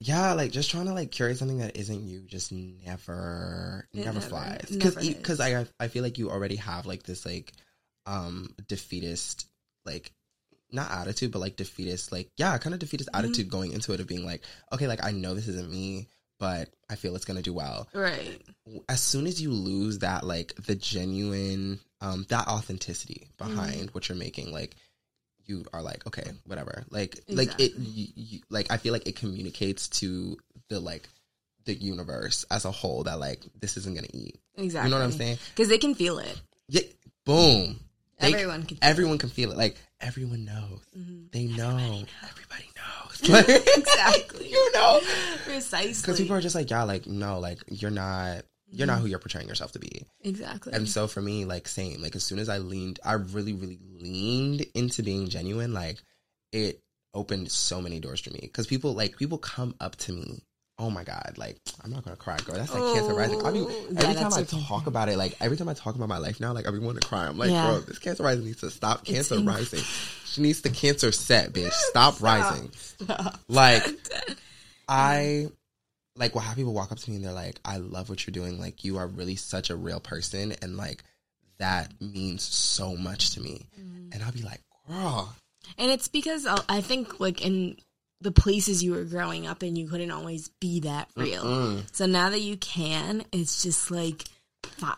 [0.00, 4.14] yeah like just trying to like curate something that isn't you just never It never,
[4.14, 7.52] never- flies because because i i feel like you already have like this like
[8.06, 9.46] um defeatist
[9.84, 10.12] like
[10.70, 13.24] not attitude but like defeatist like yeah kind of defeatist Mm-hmm.
[13.24, 16.08] attitude going into it of being like okay like i know this isn't me
[16.38, 18.40] but i feel it's gonna do well Right.
[18.88, 23.86] as soon as you lose that like the genuine um that authenticity behind Mm-hmm.
[23.92, 24.76] what you're making like
[25.48, 29.16] you are like okay whatever like like it you, you, like i feel like it
[29.16, 30.36] communicates to
[30.68, 31.08] the like
[31.64, 34.88] the universe as a whole that like this isn't gonna eat Exactly.
[34.88, 36.40] you know what i'm saying Because they can feel it.
[36.68, 36.82] yeah
[37.24, 37.80] boom
[38.20, 40.80] They- Everyone can feel everyone can feel it like everyone knows.
[40.96, 41.24] Mm-hmm.
[41.32, 42.04] They know.
[42.22, 43.28] Everybody knows.
[43.28, 44.48] Like, exactly.
[44.48, 45.00] you know.
[45.44, 46.00] Precisely.
[46.02, 49.18] Because people are just like, yeah, like, no, like, you're not, you're not who you're
[49.18, 50.04] portraying yourself to be.
[50.22, 50.72] exactly.
[50.72, 52.02] And so for me, like, same.
[52.02, 55.72] Like, as soon as I leaned, I really, really leaned into being genuine.
[55.72, 55.98] Like,
[56.52, 56.80] it
[57.14, 58.40] opened so many doors for me.
[58.42, 60.42] Because people, like, people come up to me.
[60.80, 61.34] Oh my god!
[61.36, 62.54] Like I'm not gonna cry, girl.
[62.54, 63.44] That's like cancer rising.
[63.44, 64.62] I mean, Oh, every yeah, time I okay.
[64.62, 66.78] talk about it, like every time I talk about my life now, like I be
[66.78, 67.26] wanting to cry.
[67.26, 67.66] I'm like, Yeah.
[67.66, 69.04] bro, this cancer rising needs to stop.
[69.04, 69.80] Cancer inc- rising.
[70.26, 71.72] She needs the cancer set, bitch.
[71.72, 72.70] Stop, rising.
[73.48, 73.84] Like
[74.88, 75.48] I
[76.18, 78.32] like we'll have people walk up to me and they're like, I love what you're
[78.32, 78.60] doing.
[78.60, 81.04] Like you are really such a real person and like
[81.58, 83.66] that means so much to me.
[83.80, 84.10] Mm-hmm.
[84.12, 85.34] And I'll be like, girl.
[85.76, 87.76] And it's because I'll- I think like in
[88.20, 91.44] the places you were growing up in, you couldn't always be that real.
[91.44, 91.82] Mm.
[91.92, 94.24] So now that you can, it's just like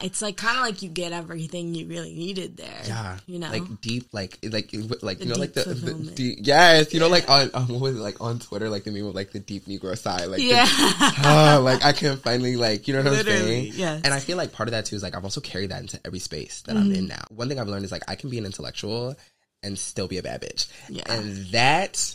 [0.01, 2.83] it's like kind of like you get everything you really needed there.
[2.87, 3.19] Yeah.
[3.27, 4.71] you know, Like deep, like like
[5.03, 7.81] like The you know, like the, the deep, yes, you know, like on, on what
[7.81, 10.39] was it like on Twitter, like the meme of like the deep Negro side, like
[10.39, 13.73] the- yeah, ah, like I can finally like you know what I'm saying?
[13.75, 14.03] yes.
[14.05, 16.01] And I feel like part of that too is like I've also carried that into
[16.05, 17.23] every space that I'm in now.
[17.31, 19.17] One thing I've learned is like I can be an intellectual
[19.63, 20.69] and still be a bad bitch.
[20.89, 21.05] Yeah.
[21.09, 22.15] And that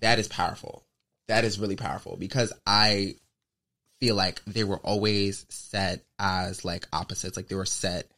[0.00, 0.84] that is powerful.
[1.28, 3.14] That is really powerful because I
[4.02, 7.36] feel like they were always set as like opposites.
[7.36, 8.10] Like they were set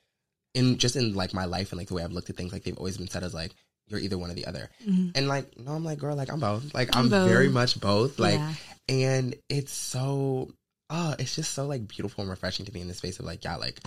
[0.55, 2.65] in just in like my life and like the way I've looked at things, like
[2.65, 3.53] they've always been set as like
[3.89, 4.71] you're either one or the other.
[5.15, 6.73] And like, no, I'm like, girl, like I'm both.
[6.73, 7.29] Like I'm, both.
[7.29, 8.19] very much both.
[8.19, 8.55] Like Yeah.
[8.89, 10.49] and it's so
[10.89, 13.45] oh, it's just so like beautiful and refreshing to be in the space of like,
[13.45, 13.79] yeah, like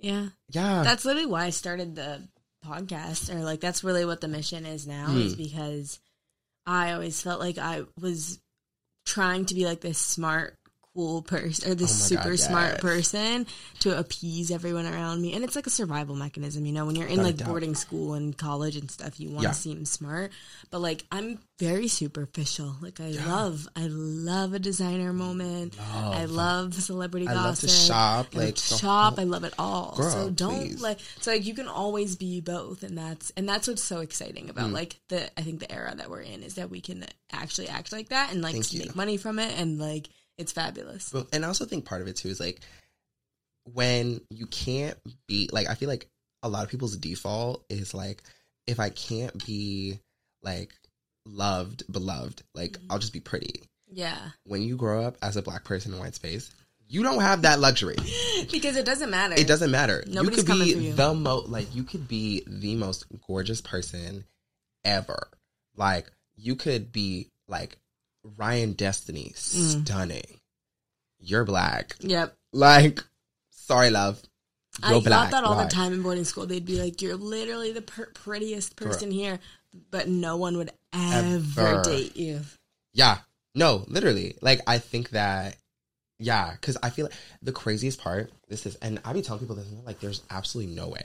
[0.00, 0.26] yeah.
[0.50, 0.82] yeah.
[0.82, 2.26] That's literally why I started the
[2.66, 5.18] podcast, or like that's really what the mission is now, Hmm.
[5.18, 6.00] is because
[6.66, 8.40] I always felt like I was
[9.12, 10.56] trying to be like this smart,
[10.94, 13.46] cool person, or this Oh super God, smart person
[13.80, 15.32] to appease everyone around me.
[15.32, 18.36] And it's like a survival mechanism, you know, when you're in like boarding school and
[18.36, 19.52] college and stuff, you want to Yeah.
[19.52, 20.32] seem smart.
[20.70, 22.76] But like, I'm very superficial.
[22.82, 25.76] Like, I love, I love a designer moment.
[25.92, 27.70] I love celebrity I love gossip.
[27.70, 29.14] to shop, I love like, shop.
[29.14, 29.94] whole- I love it all.
[29.96, 30.80] Girl, so don't please.
[30.82, 34.50] like so like you can always be both and that's and that's what's so exciting
[34.50, 34.72] about Mm.
[34.74, 37.92] like the I think the era that we're in is that we can actually act
[37.92, 40.08] like that and like make money from it and like
[40.38, 41.12] it's fabulous.
[41.32, 42.60] And I also think part of it too is like
[43.72, 46.08] when you can't be like I feel like
[46.42, 48.22] a lot of people's default is like
[48.66, 50.00] if I can't be
[50.42, 50.72] like
[51.26, 52.86] loved, beloved, like Mm-hmm.
[52.92, 53.62] I'll just be pretty.
[53.90, 54.18] Yeah.
[54.44, 56.50] When you grow up as a black person in white space,
[56.88, 57.96] you don't have that luxury.
[58.50, 59.34] because it doesn't matter.
[59.36, 60.02] It doesn't matter.
[60.06, 60.92] Nobody's you could coming be for you.
[60.94, 64.24] the most like you could be the most gorgeous person
[64.84, 65.28] ever.
[65.76, 67.76] Like you could be like
[68.24, 69.82] Ryan Destiny, Mm.
[69.84, 70.40] stunning.
[71.18, 71.96] You're black.
[72.00, 72.36] Yep.
[72.52, 73.02] Like,
[73.50, 74.20] sorry, love.
[74.82, 75.30] You're I black.
[75.30, 76.46] thought that all the time in boarding school.
[76.46, 79.38] They'd be like, "You're literally the per- prettiest person here,"
[79.90, 81.82] but no one would ever, Ever.
[81.82, 82.40] date you.
[82.94, 83.18] Yeah.
[83.54, 84.36] No, literally.
[84.40, 85.56] Like, I think that,
[86.18, 89.56] yeah, because I feel like the craziest part, this is, and I be telling people
[89.56, 91.02] this, and they're like, there's absolutely no way.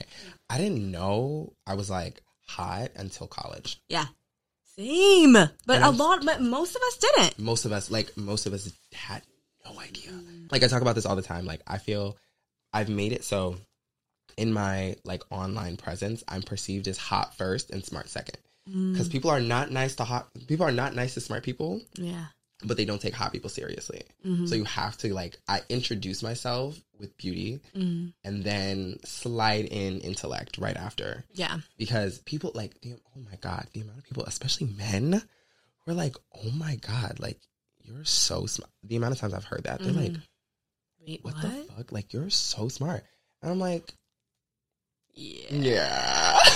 [0.48, 3.82] I didn't know I was like hot until college.
[3.90, 4.06] Yeah.
[4.78, 7.38] Same, but And a lot, but most of us didn't.
[7.38, 9.22] Most of us, like, most of us had
[9.64, 10.10] no idea.
[10.10, 10.50] Mm.
[10.52, 11.46] Like, I talk about this all the time.
[11.46, 12.16] Like, I feel
[12.72, 13.56] I've made it so
[14.38, 18.38] in my like online presence, I'm perceived as hot first and smart second.
[18.70, 18.92] Mm.
[18.92, 21.80] Because people are not nice to hot, people are not nice to smart people.
[21.94, 22.26] Yeah.
[22.64, 24.02] But they don't take hot people seriously.
[24.26, 24.46] Mm-hmm.
[24.46, 28.12] So you have to like I introduce myself with beauty Mm.
[28.24, 31.58] and then slide in intellect right after Yeah.
[31.76, 35.12] because people like the, oh my god the amount of people especially men
[35.84, 37.38] who are like oh my god like
[37.84, 40.14] you're so smart the amount of times I've heard that they're like
[41.06, 41.42] Wait, what, what?
[41.42, 43.04] the fuck like you're so smart
[43.42, 43.94] and I'm like
[45.14, 45.46] Yeah.
[45.52, 46.38] yeah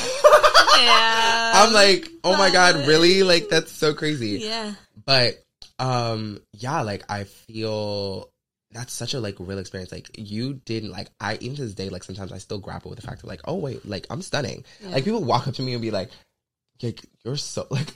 [0.82, 1.53] Yeah.
[1.55, 4.74] I'm like oh my god really like that's so crazy Yeah.
[5.07, 5.34] but
[5.79, 8.29] um yeah like i feel
[8.70, 9.93] that's such a like real experience.
[9.93, 12.99] Like you didn't like i even to this day like sometimes i still grapple with
[13.01, 14.64] the fact of like oh wait like i'm stunning.
[14.83, 16.11] Like people walk up to me and be like
[16.83, 17.93] like you're so like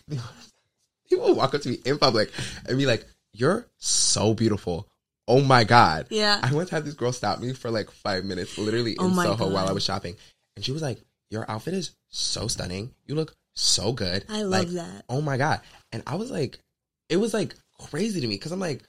[1.09, 2.31] people walk up to me in public
[2.67, 4.87] and be like you're so beautiful.
[5.29, 6.07] Oh my god.
[6.11, 6.41] Yeah.
[6.43, 9.49] i once had this girl stop me for like five minutes literally in Oh soho
[9.51, 10.17] while i was shopping.
[10.57, 11.01] And she was like
[11.31, 12.93] your outfit is so stunning.
[13.07, 14.25] You look so good.
[14.29, 15.05] I love Like, that.
[15.09, 15.61] oh my god.
[15.91, 16.59] And i was like
[17.09, 18.83] it was like crazy to me because i'm like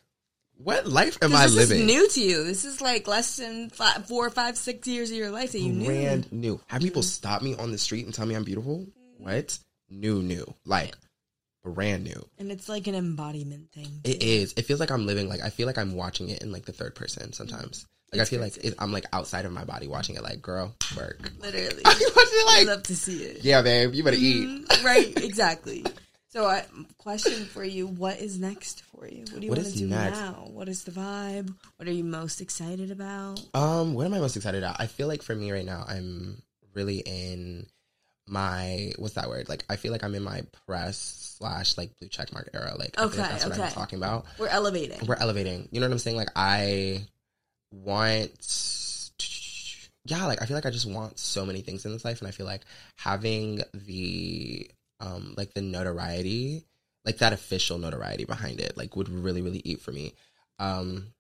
[0.58, 2.44] what life am i this living is new to you.
[2.44, 5.72] This is like less than five, four, five, six years of your life that you
[5.72, 5.86] knew.
[5.86, 7.08] brand new have people Mm-hmm.
[7.08, 9.58] stop me on the street and tell me i'm beautiful what
[9.90, 10.96] new new like
[11.64, 14.00] brand new And it's like an embodiment thing.
[14.04, 16.52] it is it feels like i'm living like i feel like i'm watching it in
[16.52, 19.52] like the third person sometimes Like It's I feel like it, I'm like outside of
[19.52, 20.24] my body watching it.
[20.24, 21.20] Like, girl, work.
[21.42, 21.82] Literally.
[21.86, 22.00] I watch
[22.32, 23.44] it I like, love to see it.
[23.44, 24.48] yeah, babe, you better eat.
[24.48, 25.84] Mhm, right, exactly.
[26.38, 26.64] So, I,
[27.00, 29.22] question for you: What is next for you?
[29.32, 30.20] What do you What want to do next?
[30.20, 30.48] now?
[30.54, 31.52] What is the vibe?
[31.78, 33.42] What are you most excited about?
[33.56, 34.80] Um, what am I most excited about?
[34.80, 36.44] I feel like for me right now, I'm
[36.76, 37.66] really in
[38.28, 39.50] my what's that word?
[39.50, 42.76] Like, I feel like I'm in my press slash like blue check mark era.
[42.78, 43.74] Like, feel like Okay, that's what I'm okay.
[43.74, 44.28] talking about.
[44.38, 45.08] We're elevating.
[45.08, 45.68] We're elevating.
[45.72, 46.18] You know what I'm saying?
[46.18, 47.08] Like, I
[47.74, 48.30] want,
[50.06, 52.28] yeah, like I feel like I just want so many things in this life, and
[52.28, 52.62] I feel like
[52.96, 54.70] having the
[55.00, 56.66] um like the notoriety,
[57.06, 60.14] like that official notoriety behind it, like would really really eat for me.
[60.60, 61.14] Um,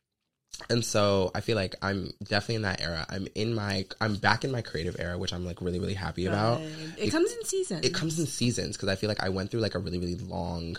[0.69, 3.05] and so I feel like I'm definitely in that era.
[3.09, 6.25] I'm in my, I'm back in my creative era, which I'm like really really happy
[6.25, 6.59] about.
[6.59, 6.93] Good.
[6.97, 7.85] It, comes in seasons.
[7.85, 10.15] It comes in seasons because I feel like I went through like a really really
[10.15, 10.77] long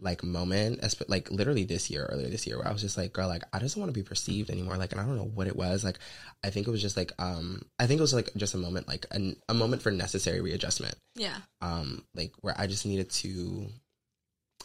[0.00, 3.26] like moment like literally this year earlier this year where i was just like girl
[3.26, 4.76] like i just don't want to be perceived anymore.
[4.76, 5.82] Like and i don't know what it was.
[5.82, 5.98] Like
[6.44, 8.86] i think it was just like um i think it was like just a moment
[8.86, 10.94] like an, a moment for necessary readjustment.
[11.16, 11.36] Yeah.
[11.60, 13.66] um like where i just needed to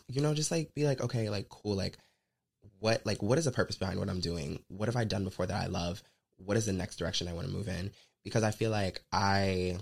[0.07, 1.97] you know just like be like okay like cool like
[2.79, 4.59] what like what is the purpose behind what i'm doing?
[4.67, 6.03] What have i done before that i love?
[6.37, 7.91] What is the next direction i want to move in?
[8.23, 9.77] Because i feel like i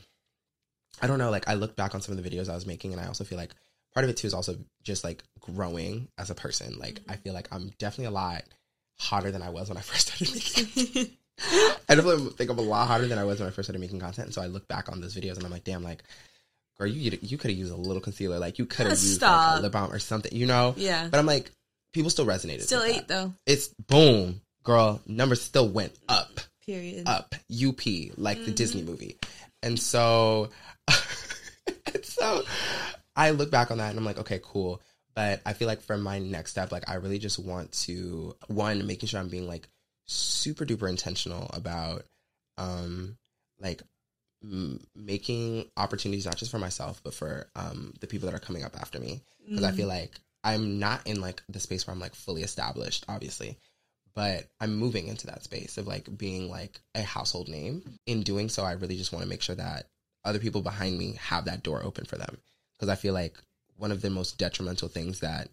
[1.02, 2.94] i don't know like i look back on some of the videos i was making
[2.94, 3.54] and i also feel like
[3.94, 7.34] part of it too is also just like growing as a person like i feel
[7.34, 8.44] like i'm definitely a lot
[9.00, 11.12] hotter than i was when i first started making
[11.90, 14.00] I definitely think I'm a lot hotter than I was when I first started making
[14.00, 14.28] content.
[14.28, 16.04] And so I look back on those videos and I'm like, damn, like,
[16.78, 19.58] girl, you you could have used a little concealer, like you could have used like,
[19.58, 20.76] a lip balm or something, you know.
[20.78, 21.08] Yeah.
[21.10, 21.50] But I'm like,
[21.94, 22.62] people still resonated.
[22.64, 23.08] Still eight that.
[23.08, 23.34] though.
[23.48, 25.02] It's boom, girl.
[25.08, 27.08] Numbers still went up, Period.
[27.08, 27.34] up.
[27.52, 27.80] UP,
[28.18, 28.54] like the Mm-hmm.
[28.54, 29.18] Disney movie.
[29.64, 30.50] And so,
[30.88, 32.44] and so,
[33.16, 34.82] I look back on that and I'm like, okay, cool.
[35.14, 38.88] But I feel like for my next step, like I really just want to one
[38.88, 39.68] making sure I'm being like
[40.06, 42.04] super duper intentional about
[42.58, 43.18] um
[43.60, 43.82] like
[44.44, 48.64] m- making opportunities not just for myself but for um the people that are coming
[48.64, 49.22] up after me.
[49.50, 50.12] Because I feel like
[50.44, 53.58] I'm not in like the space where I'm like fully established obviously.
[54.14, 57.98] But I'm moving into that space of like being like a household name.
[58.06, 59.88] In doing so I really just want to make sure that
[60.24, 62.38] other people behind me have that door open for them
[62.82, 63.38] because I feel like
[63.78, 65.50] one of the most detrimental things that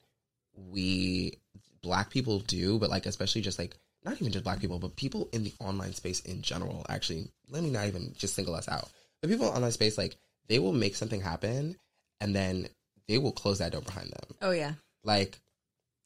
[0.56, 1.34] we
[1.82, 5.28] black people do but like especially just like not even just black people but people
[5.32, 8.88] in the online space in general actually let me not even just single us out
[9.20, 10.16] but people in online space like
[10.48, 11.76] they will make something happen
[12.20, 12.66] and then
[13.06, 14.72] they will close that door behind them Oh yeah.
[15.04, 15.38] like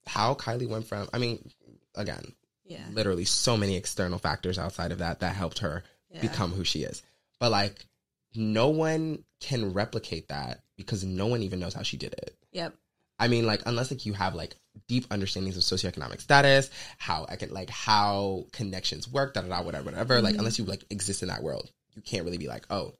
[0.06, 1.50] how kylie went from i mean
[1.94, 2.32] again
[2.64, 2.84] Yeah.
[2.92, 6.20] literally so many external factors outside of that that helped her Yeah.
[6.22, 7.02] become who she is
[7.40, 7.86] but like
[8.34, 12.74] no one can replicate that because no one even knows how she did it Yep.
[13.18, 14.56] I mean, like, unless like you have like
[14.88, 19.62] deep understandings of socioeconomic status, how I can like how connections work, da da da,
[19.62, 20.20] whatever, whatever.
[20.20, 20.40] Like, mm-hmm.
[20.40, 22.94] unless you like exist in that world, you can't really be like, oh,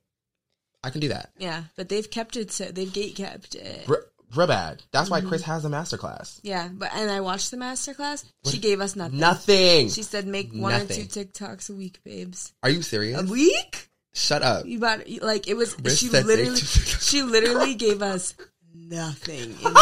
[0.84, 1.30] I can do that.
[1.38, 1.64] Yeah.
[1.76, 2.52] But they've kept it.
[2.52, 3.86] So they've gate kept it.
[3.86, 4.82] Bruh bad.
[4.92, 5.50] That's why Kris mm-hmm.
[5.50, 6.40] has a masterclass.
[6.42, 6.68] Yeah.
[6.72, 8.24] But and I watched the masterclass.
[8.46, 9.18] She gave us nothing.
[9.18, 9.88] Nothing.
[9.88, 11.02] She said make one Nothing.
[11.02, 12.52] or two TikToks a week, babes.
[12.62, 13.20] Are you serious?
[13.20, 13.90] A week?
[14.14, 14.66] Shut up.
[14.66, 15.74] You bought like it was.
[15.96, 17.10] She literally, make two TikToks.
[17.10, 18.34] she literally gave us
[18.74, 19.52] nothing.
[19.52, 19.74] In.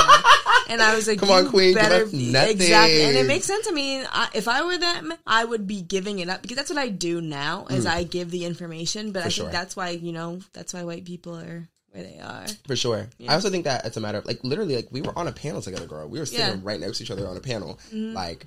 [0.68, 2.50] And I was like, Come on, queen, better nothing.
[2.50, 3.66] Exactly, and it makes sense.
[3.68, 6.70] I mean, I, if I were them, I would be giving it up because that's
[6.70, 7.66] what I do now.
[7.70, 9.32] Is I give the information, but I Mm.
[9.32, 9.44] sure.
[9.46, 12.46] think that's why you know that's why white people are where they are.
[12.68, 13.08] For sure.
[13.28, 15.32] I also think that it's a matter of like literally like we were on a
[15.32, 16.08] panel together, girl.
[16.08, 16.52] We were sitting Yeah.
[16.54, 16.66] Mm-hmm.
[16.68, 18.46] right next to each other on a panel, like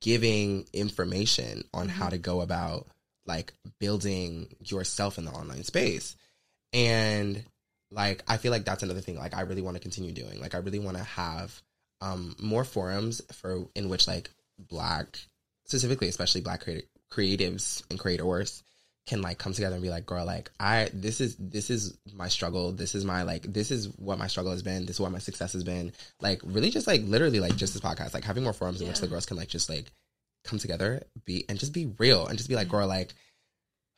[0.00, 2.86] giving information on how to go about
[3.28, 6.16] like building yourself in the online space.
[6.72, 7.44] And
[7.90, 10.40] like I feel like that's another thing like I really want to continue doing.
[10.40, 11.62] Like I really want to have
[12.00, 15.18] um more forums for in which like black
[15.64, 18.62] specifically especially black creative creatives and creators
[19.06, 22.28] can like come together and be like girl like i this is this is my
[22.28, 25.10] struggle this is my like this is what my struggle has been this is what
[25.10, 28.44] my success has been like really just like literally like just this podcast like having
[28.44, 29.86] more forums in which the girls can like just like
[30.48, 33.14] come together be and just be real and just be like girl like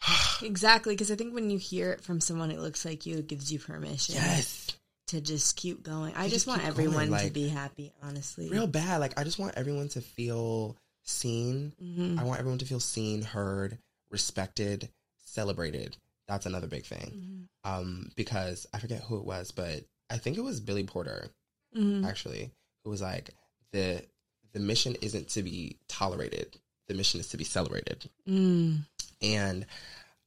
[0.42, 3.26] Exactly, because I think when you hear it from someone, it looks like you, it
[3.26, 4.66] gives you permission yes
[5.08, 6.14] to just keep going.
[6.14, 7.92] I just just want going, everyone to be happy.
[8.02, 12.18] Honestly, real bad like i just want everyone to feel seen Mhm.
[12.18, 13.78] i want everyone to feel seen heard
[14.10, 14.88] respected
[15.24, 15.96] celebrated
[16.28, 17.70] that's another big thing Mhm.
[17.70, 21.30] um because i forget who it was but i think it was billy porter
[21.76, 22.04] Mhm.
[22.06, 22.50] actually
[22.84, 23.30] who was like
[23.72, 24.04] the
[24.52, 26.56] the mission isn't to be tolerated
[26.88, 28.80] the mission is to be celebrated Mm.
[29.22, 29.66] and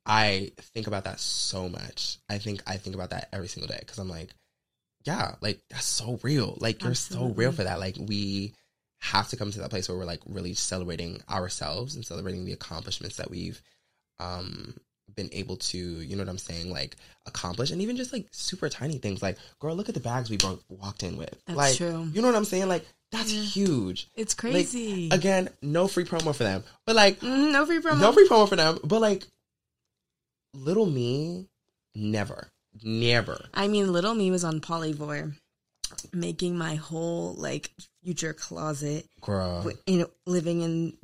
[0.06, 3.80] i think about that so much i think i think about that every single day
[3.80, 4.30] because i'm like
[5.06, 8.54] yeah like that's so real like you're so real for that like we
[9.00, 12.54] have to come to that place where we're like really celebrating ourselves and celebrating the
[12.54, 13.62] accomplishments that we've
[14.20, 14.74] um
[15.16, 16.96] been able to, you know what I'm saying, like
[17.28, 19.22] accomplish, and even just like super tiny things.
[19.22, 21.38] Like, girl, look at the bags we walked in with.
[21.46, 22.08] That's like, true.
[22.12, 22.68] You know what I'm saying?
[22.68, 22.84] Like,
[23.14, 24.10] that's huge.
[24.16, 25.10] It's Like, crazy.
[25.12, 28.02] again, no free promo for them, but like, Mhm, no free promo.
[28.02, 28.80] no free promo for them.
[28.84, 29.24] But like,
[30.54, 31.48] little me,
[31.96, 32.50] never,
[32.84, 33.46] never.
[33.54, 35.36] I mean, little me was on Polyvore,
[36.12, 37.72] making my whole like
[38.04, 40.98] future closet, Girl, w- in living in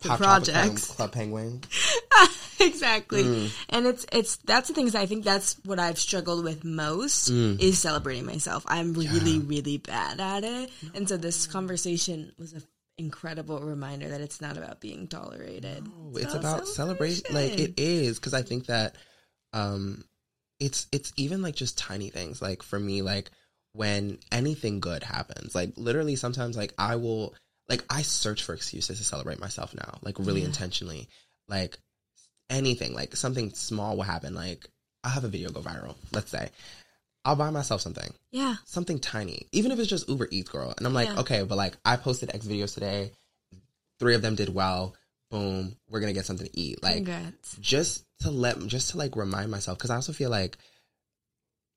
[0.00, 0.96] the Poptropica.
[0.96, 1.62] Club Penguin.
[2.60, 3.24] exactly.
[3.24, 3.50] Mm.
[3.70, 7.60] And it's it's that's the things I think that's what I've struggled with most Mm.
[7.60, 8.64] is celebrating myself.
[8.66, 10.70] I'm really really bad at it.
[10.94, 12.62] And so this conversation was an
[12.98, 15.86] incredible reminder that it's not about being tolerated.
[15.86, 17.34] No, it's about celebration.
[17.34, 18.96] Like it is because I think that
[19.52, 20.04] um,
[20.60, 22.40] it's it's even like just tiny things.
[22.42, 23.30] Like for me, like
[23.72, 27.34] when anything good happens, like literally sometimes like I will
[27.68, 30.48] like I search for excuses to celebrate myself now, like really Yeah.
[30.48, 31.08] intentionally.
[31.48, 31.78] Like
[32.52, 34.34] anything, like something small will happen.
[34.34, 34.68] Like
[35.02, 35.96] I'll have a video go viral.
[36.12, 36.50] Let's say
[37.24, 38.56] I'll buy myself something Yeah.
[38.64, 40.72] something tiny, even if it's just Uber Eats, girl.
[40.76, 41.20] And I'm like, Yeah.
[41.20, 43.12] okay, but like I posted X videos today,
[43.98, 44.94] three of them did well.
[45.30, 46.82] Boom, we're gonna get something to eat.
[46.82, 47.56] Like Congrats.
[47.60, 50.58] just to let, just to like remind myself, because I also feel like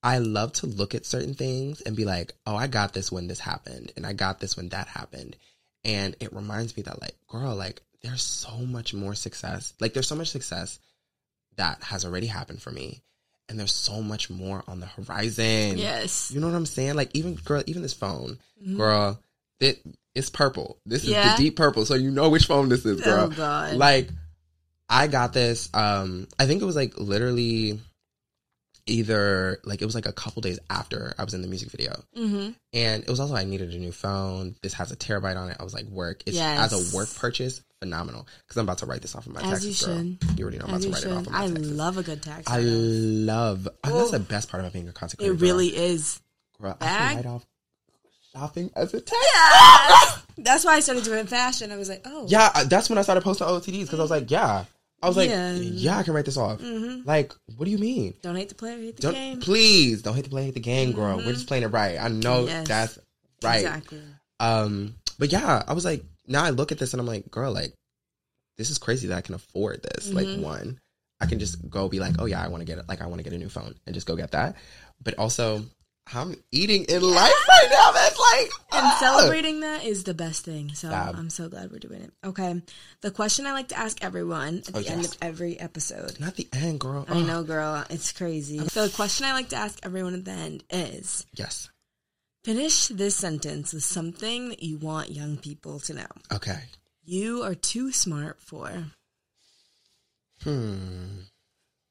[0.04, 3.28] I love to look at certain things and be like, oh, I got this when
[3.28, 5.36] this happened, and I got this when that happened,
[5.84, 9.74] and it reminds me that like, girl, like there's so much more success.
[9.80, 10.80] Like there's so much success
[11.58, 13.02] that has already happened for me.
[13.48, 15.78] And there's so much more on the horizon.
[15.78, 16.32] Yes.
[16.32, 16.96] You know what I'm saying?
[16.96, 18.78] Like even girl, even this phone, Mhm.
[18.78, 19.20] girl,
[19.60, 19.82] it
[20.16, 20.78] it's purple.
[20.86, 21.36] This is Yeah?
[21.36, 23.26] the deep purple, so you know which phone this is, girl.
[23.26, 23.76] Oh god.
[23.76, 24.10] Like
[24.90, 25.70] I got this.
[25.74, 27.80] Um, I think it was like literally
[28.88, 32.04] either like it was like a couple days after I was in the music video,
[32.18, 32.52] mm-hmm.
[32.74, 34.56] and it was also I needed a new phone.
[34.62, 35.58] This has a terabyte on it.
[35.60, 36.22] I was like, work.
[36.26, 36.72] It's Yes.
[36.72, 38.28] as a work purchase, phenomenal.
[38.46, 39.98] Because I'm about to write this off of my As taxes, you girl.
[39.98, 40.40] should.
[40.40, 41.72] You already know I'm about to write it off of my I taxes.
[41.72, 42.44] love a good tax.
[42.48, 43.68] I love.
[43.84, 45.34] and that's the best part about being a content It creator.
[45.36, 46.20] really is.
[46.62, 46.78] girl.
[46.82, 47.46] I can write off
[48.34, 49.18] shopping as a tax.
[49.34, 50.22] Yes.
[50.38, 51.72] That's why I started doing fashion.
[51.72, 52.26] I was like, oh.
[52.28, 54.66] Yeah, that's when I started posting OOTDs because I was like, yeah.
[55.02, 55.54] I was like, Yeah.
[55.54, 56.60] yeah, I can write this off.
[56.60, 57.08] Mm-hmm.
[57.08, 58.16] Like, what do you mean?
[58.22, 59.40] Don't hate the player, hate the Don't game.
[59.40, 61.18] please don't hate the play, hate the game, girl.
[61.18, 61.98] We're just playing it right.
[62.00, 62.68] I know Yes.
[62.68, 63.00] that's
[63.44, 63.58] right.
[63.58, 64.02] Exactly.
[64.40, 67.52] Um, but yeah, I was like, now I look at this and I'm like, girl,
[67.54, 67.74] like,
[68.58, 70.12] this is crazy that I can afford this.
[70.12, 70.42] Like, Mhm.
[70.42, 70.80] one,
[71.20, 72.86] I can just go be like, oh yeah, I want to get it.
[72.88, 74.56] Like, I want to get a new phone and just go get that.
[75.04, 75.66] But also,
[76.14, 77.92] I'm eating in life right now.
[77.92, 78.98] That's like, And ah!
[79.00, 80.74] celebrating that is the best thing.
[80.76, 80.90] So.
[80.90, 82.14] I'm so glad we're doing it.
[82.24, 82.62] Okay.
[83.02, 86.20] The question I like to ask everyone at Oh, the end of every episode.
[86.20, 87.06] Not the end, girl.
[87.10, 87.84] I Oh, know, girl.
[87.90, 88.60] It's crazy.
[88.68, 91.70] So the question I like to ask everyone at the end is Yes.
[92.46, 96.06] Finish this sentence with something that you want young people to know.
[96.32, 96.60] Okay.
[97.04, 98.72] You are too smart for.
[100.44, 101.22] Hmm.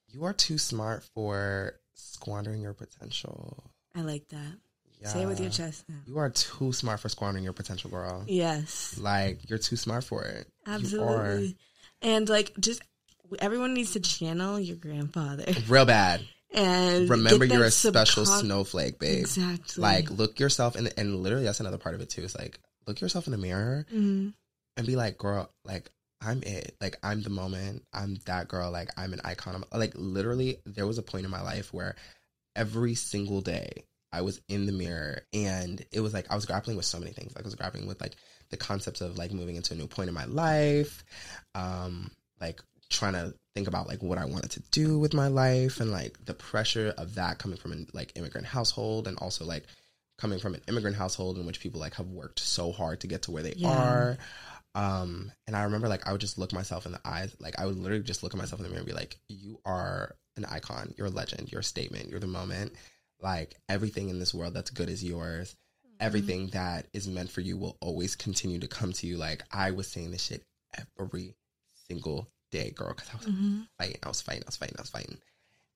[0.08, 3.64] You are too smart for squandering your potential.
[3.96, 4.54] I like that.
[5.00, 5.08] Yeah.
[5.08, 5.96] Say it with your chest now.
[6.06, 8.22] You are too smart for squandering your potential, girl.
[8.28, 8.96] Yes.
[8.96, 10.46] Like you're too smart for it.
[10.68, 11.56] Absolutely.
[12.00, 12.80] And like just
[13.40, 16.20] everyone needs to channel your grandfather real bad.
[16.54, 19.20] And Remember, you're a special subcon- snowflake, babe.
[19.20, 19.82] Exactly.
[19.82, 22.22] Like look yourself in the, and literally that's another part of it too.
[22.22, 24.32] It's like look yourself in the mirror Mhm.
[24.76, 25.90] and be like, girl, like
[26.20, 26.74] I'm it.
[26.80, 27.82] Like I'm the moment.
[27.92, 28.70] I'm that girl.
[28.70, 29.54] Like I'm an icon.
[29.56, 31.96] I'm, like literally, there was a point in my life where
[32.56, 36.76] every single day I was in the mirror and it was like I was grappling
[36.76, 37.34] with so many things.
[37.34, 38.14] Like I was grappling with like
[38.50, 41.02] the concepts of like moving into a new point in my life,
[41.54, 42.60] um, like
[42.94, 46.24] trying to think about like what I wanted to do with my life and like
[46.24, 49.64] the pressure of that coming from an like immigrant household and also like
[50.18, 53.22] coming from an immigrant household in which people like have worked so hard to get
[53.22, 53.70] to where they Yeah.
[53.70, 54.18] are.
[54.76, 57.66] Um, and I remember like I would just look myself in the eyes, like I
[57.66, 60.44] would literally just look at myself in the mirror and be like, "You are an
[60.46, 60.94] icon.
[60.96, 61.52] You're a legend.
[61.52, 62.08] You're a statement.
[62.08, 62.72] You're the moment.
[63.20, 65.54] Like everything in this world that's good is yours.
[66.00, 69.70] Everything that is meant for you will always continue to come to you." Like I
[69.70, 70.42] was saying this shit
[70.98, 71.36] every
[71.88, 73.66] single day, girl, because I was Mhm.
[73.78, 75.18] fighting, I was fighting, I was fighting, I was fighting,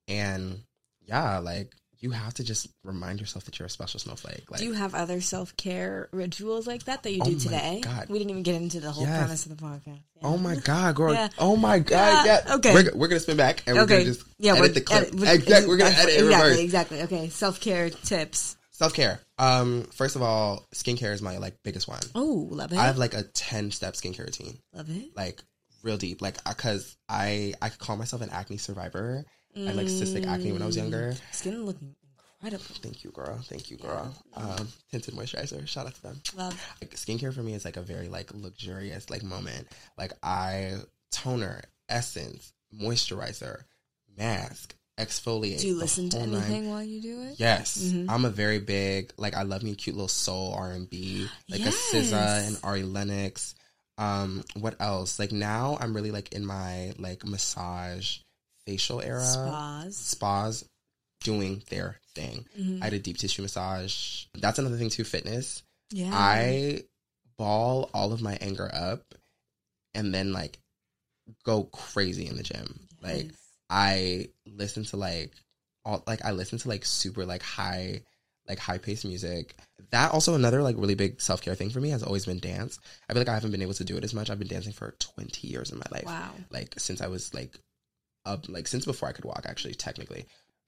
[0.07, 0.63] and
[1.05, 4.49] yeah, like you have to just remind yourself that you're a special snowflake.
[4.49, 7.81] Like do you have other self care rituals like that that you Oh do today?
[7.83, 8.07] God.
[8.07, 9.17] We didn't even get into the whole Yes.
[9.19, 9.99] premise of the podcast.
[10.15, 10.21] Yeah.
[10.23, 11.13] Oh my god, girl!
[11.13, 11.27] Yeah.
[11.37, 12.25] Oh my god!
[12.25, 12.55] Yeah, Yeah.
[12.55, 12.73] okay.
[12.73, 14.03] We're, we're gonna spin back and we're Okay.
[14.03, 15.01] gonna just yeah, edit we're- the clip.
[15.09, 15.67] edit- exactly.
[15.67, 16.59] We're gonna edit it exactly, reverse.
[16.59, 17.01] Exactly.
[17.03, 17.29] Okay.
[17.29, 18.55] Self care tips.
[18.71, 19.19] Self care.
[19.37, 21.99] Um, first of all, skincare is my like biggest one.
[22.15, 22.77] Oh, love it.
[22.77, 25.09] I have like a ten step skincare routine, love it.
[25.17, 25.43] like
[25.83, 26.21] real deep.
[26.21, 29.25] Like, cause I I could call myself an acne survivor.
[29.57, 31.15] I like cystic acne when I was younger.
[31.31, 31.95] Skin looking
[32.41, 32.63] incredible.
[32.81, 33.39] Thank you, girl.
[33.43, 34.13] Thank you, girl.
[34.35, 35.67] Um, tinted moisturizer.
[35.67, 36.21] Shout out to them.
[36.35, 36.53] Love.
[36.81, 39.67] Like skincare for me is like a very like luxurious like moment.
[39.97, 40.75] Like I
[41.11, 43.63] toner, essence, moisturizer,
[44.17, 45.61] mask, exfoliate.
[45.61, 47.35] Do you listen to anything while you do it?
[47.39, 48.05] Yes, Mhm.
[48.09, 51.27] I'm a very big like I love me a cute little soul R and B
[51.49, 52.47] like a SZA Yes.
[52.47, 53.55] and Ari Lennox.
[53.99, 55.19] Um, what else?
[55.19, 58.19] Like now I'm really like in my like massage
[58.65, 59.21] facial era.
[59.21, 59.95] Spas.
[59.97, 60.65] Spas
[61.21, 62.45] doing their thing.
[62.57, 62.81] Mhm.
[62.81, 64.25] I did deep tissue massage.
[64.33, 65.03] That's another thing too.
[65.03, 65.63] Fitness.
[65.91, 66.11] Yeah.
[66.13, 66.83] I
[67.37, 69.03] ball all of my anger up,
[69.93, 70.59] and then like
[71.43, 72.87] go crazy in the gym.
[73.01, 73.31] Like
[73.69, 75.33] I listen to like
[75.83, 78.01] all like I listen to like super like high
[78.49, 79.55] like high paced music.
[79.91, 82.79] That also another like really big self care thing for me has always been dance.
[83.07, 84.29] I feel like I haven't been able to do it as much.
[84.29, 86.05] I've been dancing for twenty years in my life.
[86.05, 86.31] Wow.
[86.49, 87.57] Like since I was like
[88.25, 90.25] up like since before I could walk actually technically.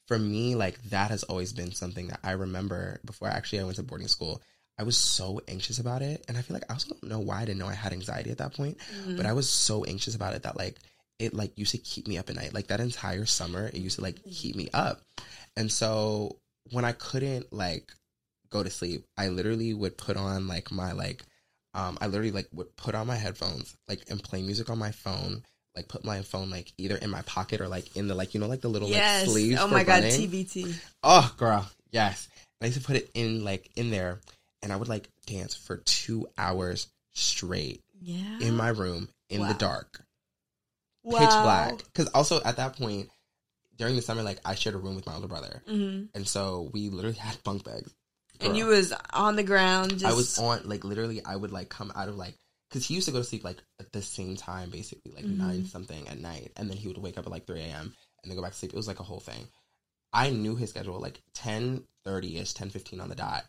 [0.07, 3.75] For me, like that has always been something that I remember before actually I went
[3.77, 4.41] to boarding school.
[4.77, 6.25] I was so anxious about it.
[6.27, 8.31] And I feel like I also don't know why I didn't know I had anxiety
[8.31, 8.77] at that point.
[8.79, 9.17] Mm-hmm.
[9.17, 10.77] But I was so anxious about it that like
[11.19, 12.53] it like used to keep me up at night.
[12.53, 15.01] Like that entire summer, it used to like keep me up.
[15.55, 16.37] And so
[16.71, 17.91] when I couldn't like
[18.49, 21.23] go to sleep, I literally would put on like my like
[21.73, 24.91] um I literally like would put on my headphones like and play music on my
[24.91, 25.43] phone.
[25.75, 28.41] Like put my phone like either in my pocket or like in the like you
[28.41, 29.21] know like the little yes.
[29.21, 29.59] like sleeves.
[29.61, 30.29] oh my god, running?
[30.29, 30.75] TBT.
[31.01, 32.27] Oh, girl, yes.
[32.59, 34.19] And I used to put it in like in there,
[34.61, 38.39] and I would like dance for two hours straight Yeah.
[38.41, 39.47] in my room in Wow.
[39.47, 40.03] the dark,
[41.03, 41.19] wow.
[41.19, 41.77] pitch black.
[41.85, 43.09] Because also at that point
[43.81, 46.69] during the summer, like I shared a room with my older brother, hmm and so
[46.71, 47.91] we literally had bunk beds.
[48.39, 49.91] And you was on the ground.
[49.91, 51.23] Just, I was on like literally.
[51.25, 52.35] I would like come out of like
[52.69, 55.37] because he used to go to sleep like at the same time, basically like Mhm.
[55.37, 57.93] nine something at night, and then he would wake up at like three a.m.
[58.23, 58.73] and then go back to sleep.
[58.73, 59.47] It was like a whole thing.
[60.13, 63.45] I knew his schedule like ten thirty ish, ten fifteen on the dot.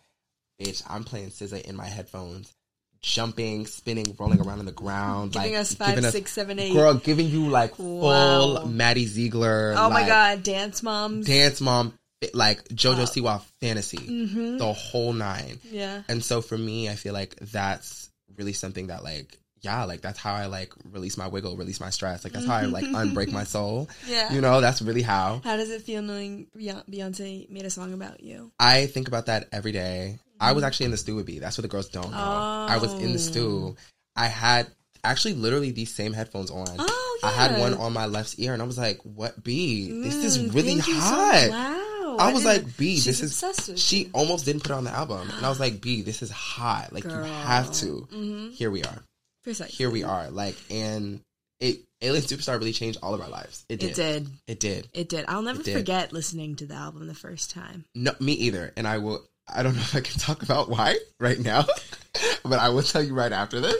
[0.61, 2.55] Bitch, I'm playing SZA in my headphones,
[3.03, 6.59] jumping, spinning, rolling around on the ground, giving like us five, giving us- six, seven,
[6.59, 6.73] eight.
[6.73, 8.57] girl, giving you like Wow.
[8.59, 9.75] full Maddie Ziegler.
[9.77, 11.27] oh my god, dance moms.
[11.27, 11.95] dance mom,
[12.33, 13.39] like JoJo Wow.
[13.39, 15.59] Siwa fantasy, hmm the whole nine.
[15.71, 16.03] Yeah.
[16.09, 20.19] And so for me, I feel like that's really something that like yeah, like that's
[20.19, 22.25] how I like release my wiggle, release my stress.
[22.25, 23.89] Like that's how I like unbreak my soul.
[24.09, 24.33] Yeah.
[24.33, 25.41] You know, that's really how.
[25.45, 28.51] How does it feel knowing Beyonce made a song about you?
[28.59, 30.19] I think about that every day.
[30.43, 31.39] I was actually in the stew with B.
[31.39, 32.17] That's what the girls don't know.
[32.19, 33.77] I was in the stew.
[34.17, 34.67] I had
[35.05, 36.67] actually literally these same headphones on.
[36.79, 37.29] Oh, yeah.
[37.29, 39.91] I had one on my left ear and I was like, what B?
[40.03, 41.49] This is Mm, really so- hot.
[41.51, 42.17] wow.
[42.19, 44.11] I was like, B, this is she you.
[44.13, 45.31] almost didn't put it on the album.
[45.35, 46.93] And I was like, B, this is hot.
[46.93, 48.07] Like you have to.
[48.13, 48.53] Mhm.
[48.53, 49.03] Here we are.
[49.45, 49.75] Precisely.
[49.75, 50.31] here we are.
[50.31, 51.21] Like, and
[51.59, 53.65] it Alien Superstar really changed all of our lives.
[53.69, 53.91] It did.
[53.91, 54.29] It did.
[54.47, 54.89] It did.
[54.93, 55.25] It did.
[55.27, 55.75] I'll never did.
[55.77, 57.85] forget listening to the album the first time.
[57.95, 58.73] No, me either.
[58.77, 59.25] And I will.
[59.55, 61.65] I don't know if I can talk about why right now,
[62.45, 63.77] but I will tell you right after this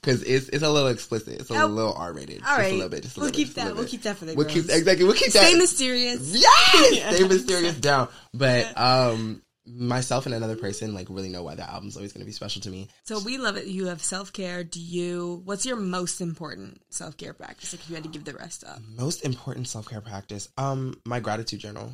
[0.00, 1.40] because it's it's a little explicit.
[1.40, 1.66] It's a Oh.
[1.66, 2.42] little R rated.
[2.42, 2.72] All just right.
[2.72, 3.02] a little bit.
[3.04, 3.76] Just a we'll little keep bit, that.
[3.76, 4.54] We'll keep that for the We'll girls.
[4.66, 5.04] keep exactly.
[5.04, 5.48] We'll keep Stay that.
[5.50, 6.34] Stay mysterious.
[6.34, 7.10] Yes, Yeah.
[7.12, 8.08] stay mysterious down.
[8.34, 12.26] But um, myself and another person like really know why that album's always going to
[12.26, 12.88] be special to me.
[13.04, 13.66] So we love it.
[13.66, 14.64] You have self care.
[14.64, 15.40] Do you?
[15.44, 17.72] What's your most important self care practice?
[17.72, 18.80] Like if you had to give the rest up.
[18.98, 20.48] Most important self care practice.
[20.58, 21.92] Um, my gratitude journal.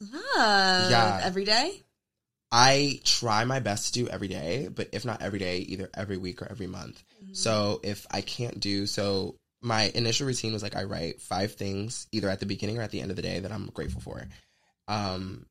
[0.00, 0.90] Love.
[0.90, 1.20] Yeah.
[1.24, 1.82] Every day.
[2.50, 6.16] I try my best to do every day, but if not every day, either every
[6.16, 7.02] week or every month.
[7.32, 12.06] So if I can't do so, my initial routine was like I write five things
[12.12, 14.26] either at the beginning or at the end of the day that I'm grateful for.
[14.86, 15.44] Um,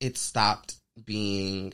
[0.00, 0.76] it stopped
[1.06, 1.72] being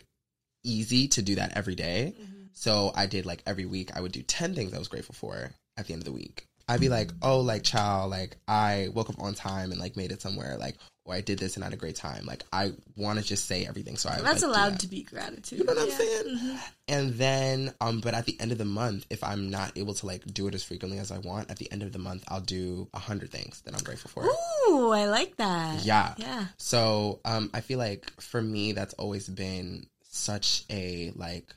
[0.64, 2.14] easy to do that every day.
[2.52, 5.50] So I did like every week I would do 10 things I was grateful for
[5.76, 6.44] at the end of the week.
[6.68, 10.12] I'd be like, oh, like, child, like, I woke up on time and like made
[10.12, 12.26] it somewhere, like, or I did this and had a great time.
[12.26, 13.96] Like, I want to just say everything.
[13.96, 14.80] So I That's like, allowed that.
[14.80, 15.60] to be gratitude.
[15.60, 16.58] You know what I'm saying?
[16.86, 20.06] And then, um, but at the end of the month, if I'm not able to
[20.06, 22.42] like do it as frequently as I want, at the end of the month, I'll
[22.42, 24.24] do a hundred things that I'm grateful for.
[24.70, 25.82] Ooh, I like that.
[25.82, 26.12] Yeah.
[26.18, 26.46] Yeah.
[26.58, 31.54] So, um, I feel like for me, that's always been such a like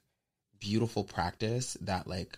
[0.61, 2.37] beautiful practice that like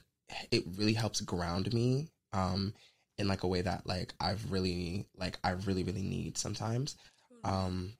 [0.50, 2.74] it really helps ground me, um,
[3.18, 6.96] in like a way that like I've really like I really really need sometimes.
[7.44, 7.94] Um,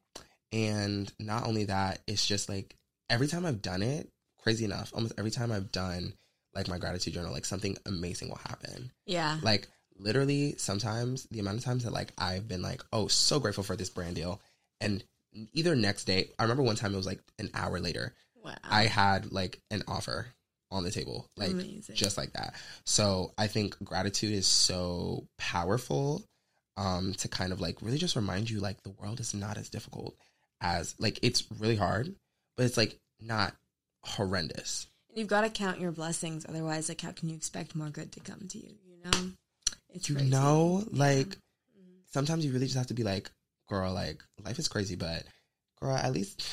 [0.52, 2.76] and not only that, it's just like
[3.10, 6.14] every time I've done it, crazy enough, almost every time I've done
[6.54, 8.92] like my gratitude journal, like something amazing will happen.
[9.06, 9.40] Yeah.
[9.42, 9.68] Like
[9.98, 13.76] literally sometimes the amount of times that like I've been like, oh, so grateful for
[13.76, 14.42] this brand deal.
[14.80, 15.04] And
[15.54, 18.14] either next day, I remember one time it was like an hour later,
[18.44, 18.56] Wow.
[18.64, 20.28] I had like an offer
[20.74, 21.96] on the table, like Amazing.
[21.96, 22.54] just like that.
[22.86, 26.24] So I think gratitude is so powerful
[26.76, 29.70] um to kind of like really just remind you like the world is not as
[29.70, 30.16] difficult
[30.60, 32.14] as like it's really hard,
[32.58, 33.54] but it's like not
[34.04, 34.88] horrendous.
[35.16, 38.20] You've got to count your blessings, otherwise, like, how can you expect more good to
[38.20, 38.74] come to you?
[38.88, 39.30] You know,
[39.94, 40.32] it's you crazy.
[40.32, 41.06] know, Yeah.
[41.06, 41.38] like
[42.12, 43.30] sometimes you really just have to be like,
[43.70, 45.24] girl, like life is crazy, but
[45.80, 46.44] girl, at least.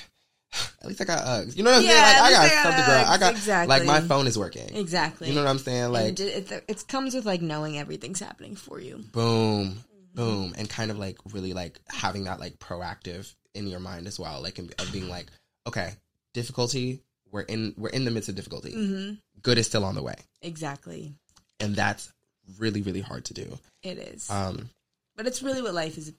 [0.83, 1.57] At least I got Uggs.
[1.57, 2.03] You know what I'm Yeah, saying?
[2.03, 3.05] Like I got I got something, girl.
[3.07, 3.77] I got Exactly.
[3.79, 4.75] like my phone is working.
[4.75, 5.29] exactly.
[5.29, 5.93] You know what I'm saying?
[5.93, 9.05] Like it, it, it comes with like knowing everything's happening for you.
[9.13, 10.15] boom, Mm-hmm.
[10.15, 14.19] boom, and kind of like really like having that like proactive in your mind as
[14.19, 15.27] well, like in- of being like,
[15.69, 15.93] okay,
[16.35, 18.73] difficulty, we're in we're in the midst of difficulty.
[18.73, 19.15] Mm-hmm.
[19.43, 21.13] Good is still on the way, Exactly,
[21.61, 22.13] and that's
[22.59, 23.59] really really hard to do.
[23.85, 24.29] it is.
[24.31, 24.69] Um,
[25.17, 26.13] but it's really what life is.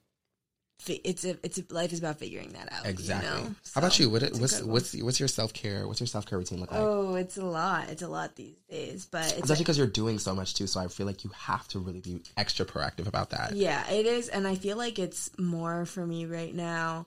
[0.88, 2.86] It's a, it's a, life is about figuring that out.
[2.86, 3.30] exactly.
[3.30, 3.56] You know?
[3.74, 4.10] How about you?
[4.10, 4.72] What what's incredible.
[4.74, 5.88] what's what's your self care?
[5.88, 6.82] What's your self care routine look like?
[6.82, 7.90] Oh, it's a lot.
[7.90, 10.80] It's a lot these days, but it's Especially because you're doing so much too, so
[10.80, 13.56] I feel like you have to really be extra proactive about that.
[13.56, 17.06] Yeah, it is, and I feel like it's more for me right now.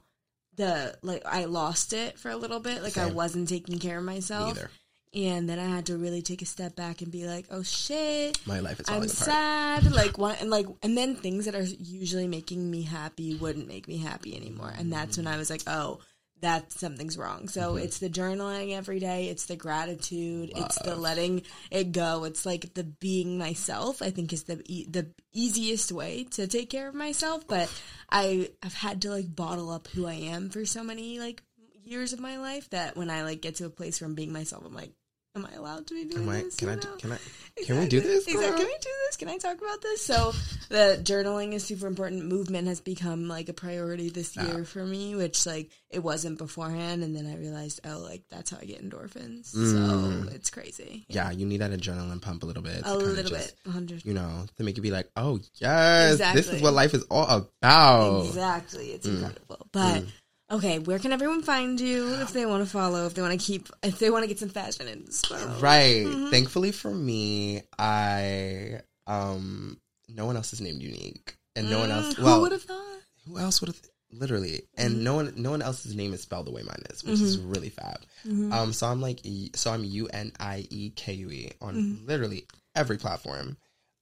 [0.57, 4.05] The like I lost it for a little bit, like I wasn't taking care of
[4.05, 4.71] Me myself, either.
[5.15, 8.39] And then I had to really take a step back and be like, "Oh shit,
[8.47, 12.27] My life is I'm sad." Like one, and like, and then things that are usually
[12.29, 16.01] making me happy wouldn't make me happy anymore, and that's when I was like, "Oh."
[16.41, 17.49] That something's wrong.
[17.49, 17.85] So Mm-hmm.
[17.85, 19.29] it's the journaling every day.
[19.29, 20.53] It's the gratitude.
[20.55, 22.25] It's the letting it go.
[22.25, 24.03] It's like the being myself.
[24.03, 27.47] I think is the e- the easiest way to take care of myself.
[27.47, 27.73] But
[28.11, 31.43] I I've had to like bottle up who I am for so many like
[31.83, 34.33] years of my life that when I like get to a place where I'm being
[34.33, 34.93] myself, I'm like,
[35.37, 36.43] am I allowed to be doing Am I?
[36.43, 36.57] this?
[36.57, 36.77] Can I?
[36.77, 36.89] do-?
[36.99, 37.19] Can I?
[37.65, 38.27] Can we do this?
[38.27, 38.49] Exactly.
[38.49, 39.17] Can we do this?
[39.17, 40.05] Can I talk about this?
[40.05, 40.33] So
[40.71, 42.25] the journaling is super important.
[42.27, 47.05] Movement has become like a priority this year for me, which like it wasn't beforehand.
[47.05, 49.47] And then I realized, oh, like that's how I get endorphins.
[49.47, 51.07] So it's crazy.
[51.09, 52.83] Yeah, you need that adrenaline pump a little bit.
[52.85, 54.05] a little just, bit, hundred.
[54.05, 57.47] You know, to make you be like, oh yes, this is what life is all
[57.63, 58.27] about.
[58.27, 59.15] Exactly, it's Mm.
[59.23, 59.69] incredible.
[59.73, 60.05] But
[60.51, 63.07] okay, where can everyone find you if they want to follow?
[63.07, 65.61] If they want to keep, if they want to get some fashion inspo?
[65.63, 66.05] Right.
[66.07, 66.31] Mm-hmm.
[66.31, 69.79] Thankfully for me, I um
[70.09, 71.35] no one else is named Uniekue.
[71.57, 72.81] And no one else Mm, Who would have thought?
[73.27, 73.81] who else would have
[74.13, 75.05] literally and Mm-hmm.
[75.05, 77.69] no one no one else's name is spelled the way mine is which is really
[77.71, 78.53] fab Mm-hmm.
[78.53, 82.07] um so i'm like E- so i'm u-n-i-e-k-u-e on Mm-hmm.
[82.07, 83.57] literally every platform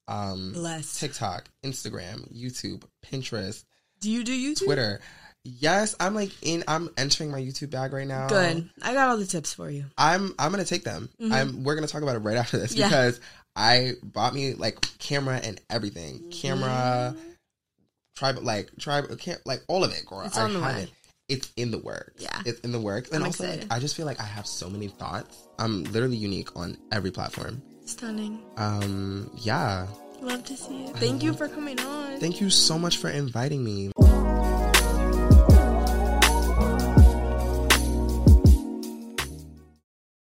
[0.09, 0.99] um Blessed.
[1.01, 3.65] tiktok instagram youtube pinterest
[4.01, 4.65] Do you do YouTube?
[4.67, 5.01] twitter
[5.45, 8.69] yes i'm like in i'm entering my youtube bag right now Good.
[8.81, 9.87] I got all the tips for you.
[9.99, 11.09] I'm I'm gonna take them.
[11.33, 12.81] I'm we're gonna talk about it right after this Mm-hmm.
[12.81, 12.89] Yeah.
[12.89, 13.21] because
[13.57, 16.31] I bought me like camera and everything.
[16.31, 17.15] Camera,
[18.17, 19.07] tribe like tribe
[19.45, 20.23] like all of it, girl.
[20.23, 20.83] It's I on the way.
[20.85, 20.91] it.
[21.29, 22.23] It's in the works.
[22.23, 22.41] Yeah.
[22.47, 23.11] It's in the works.
[23.11, 23.67] And I'm also like.
[23.71, 25.37] I just feel like I have so many thoughts.
[25.59, 27.61] I'm literally Uniekue on every platform.
[27.85, 28.41] Stunning.
[28.57, 29.87] Um yeah.
[30.21, 30.97] Love to see it.
[30.97, 32.21] Thank you for coming on.
[32.21, 33.91] Thank you so much for inviting me.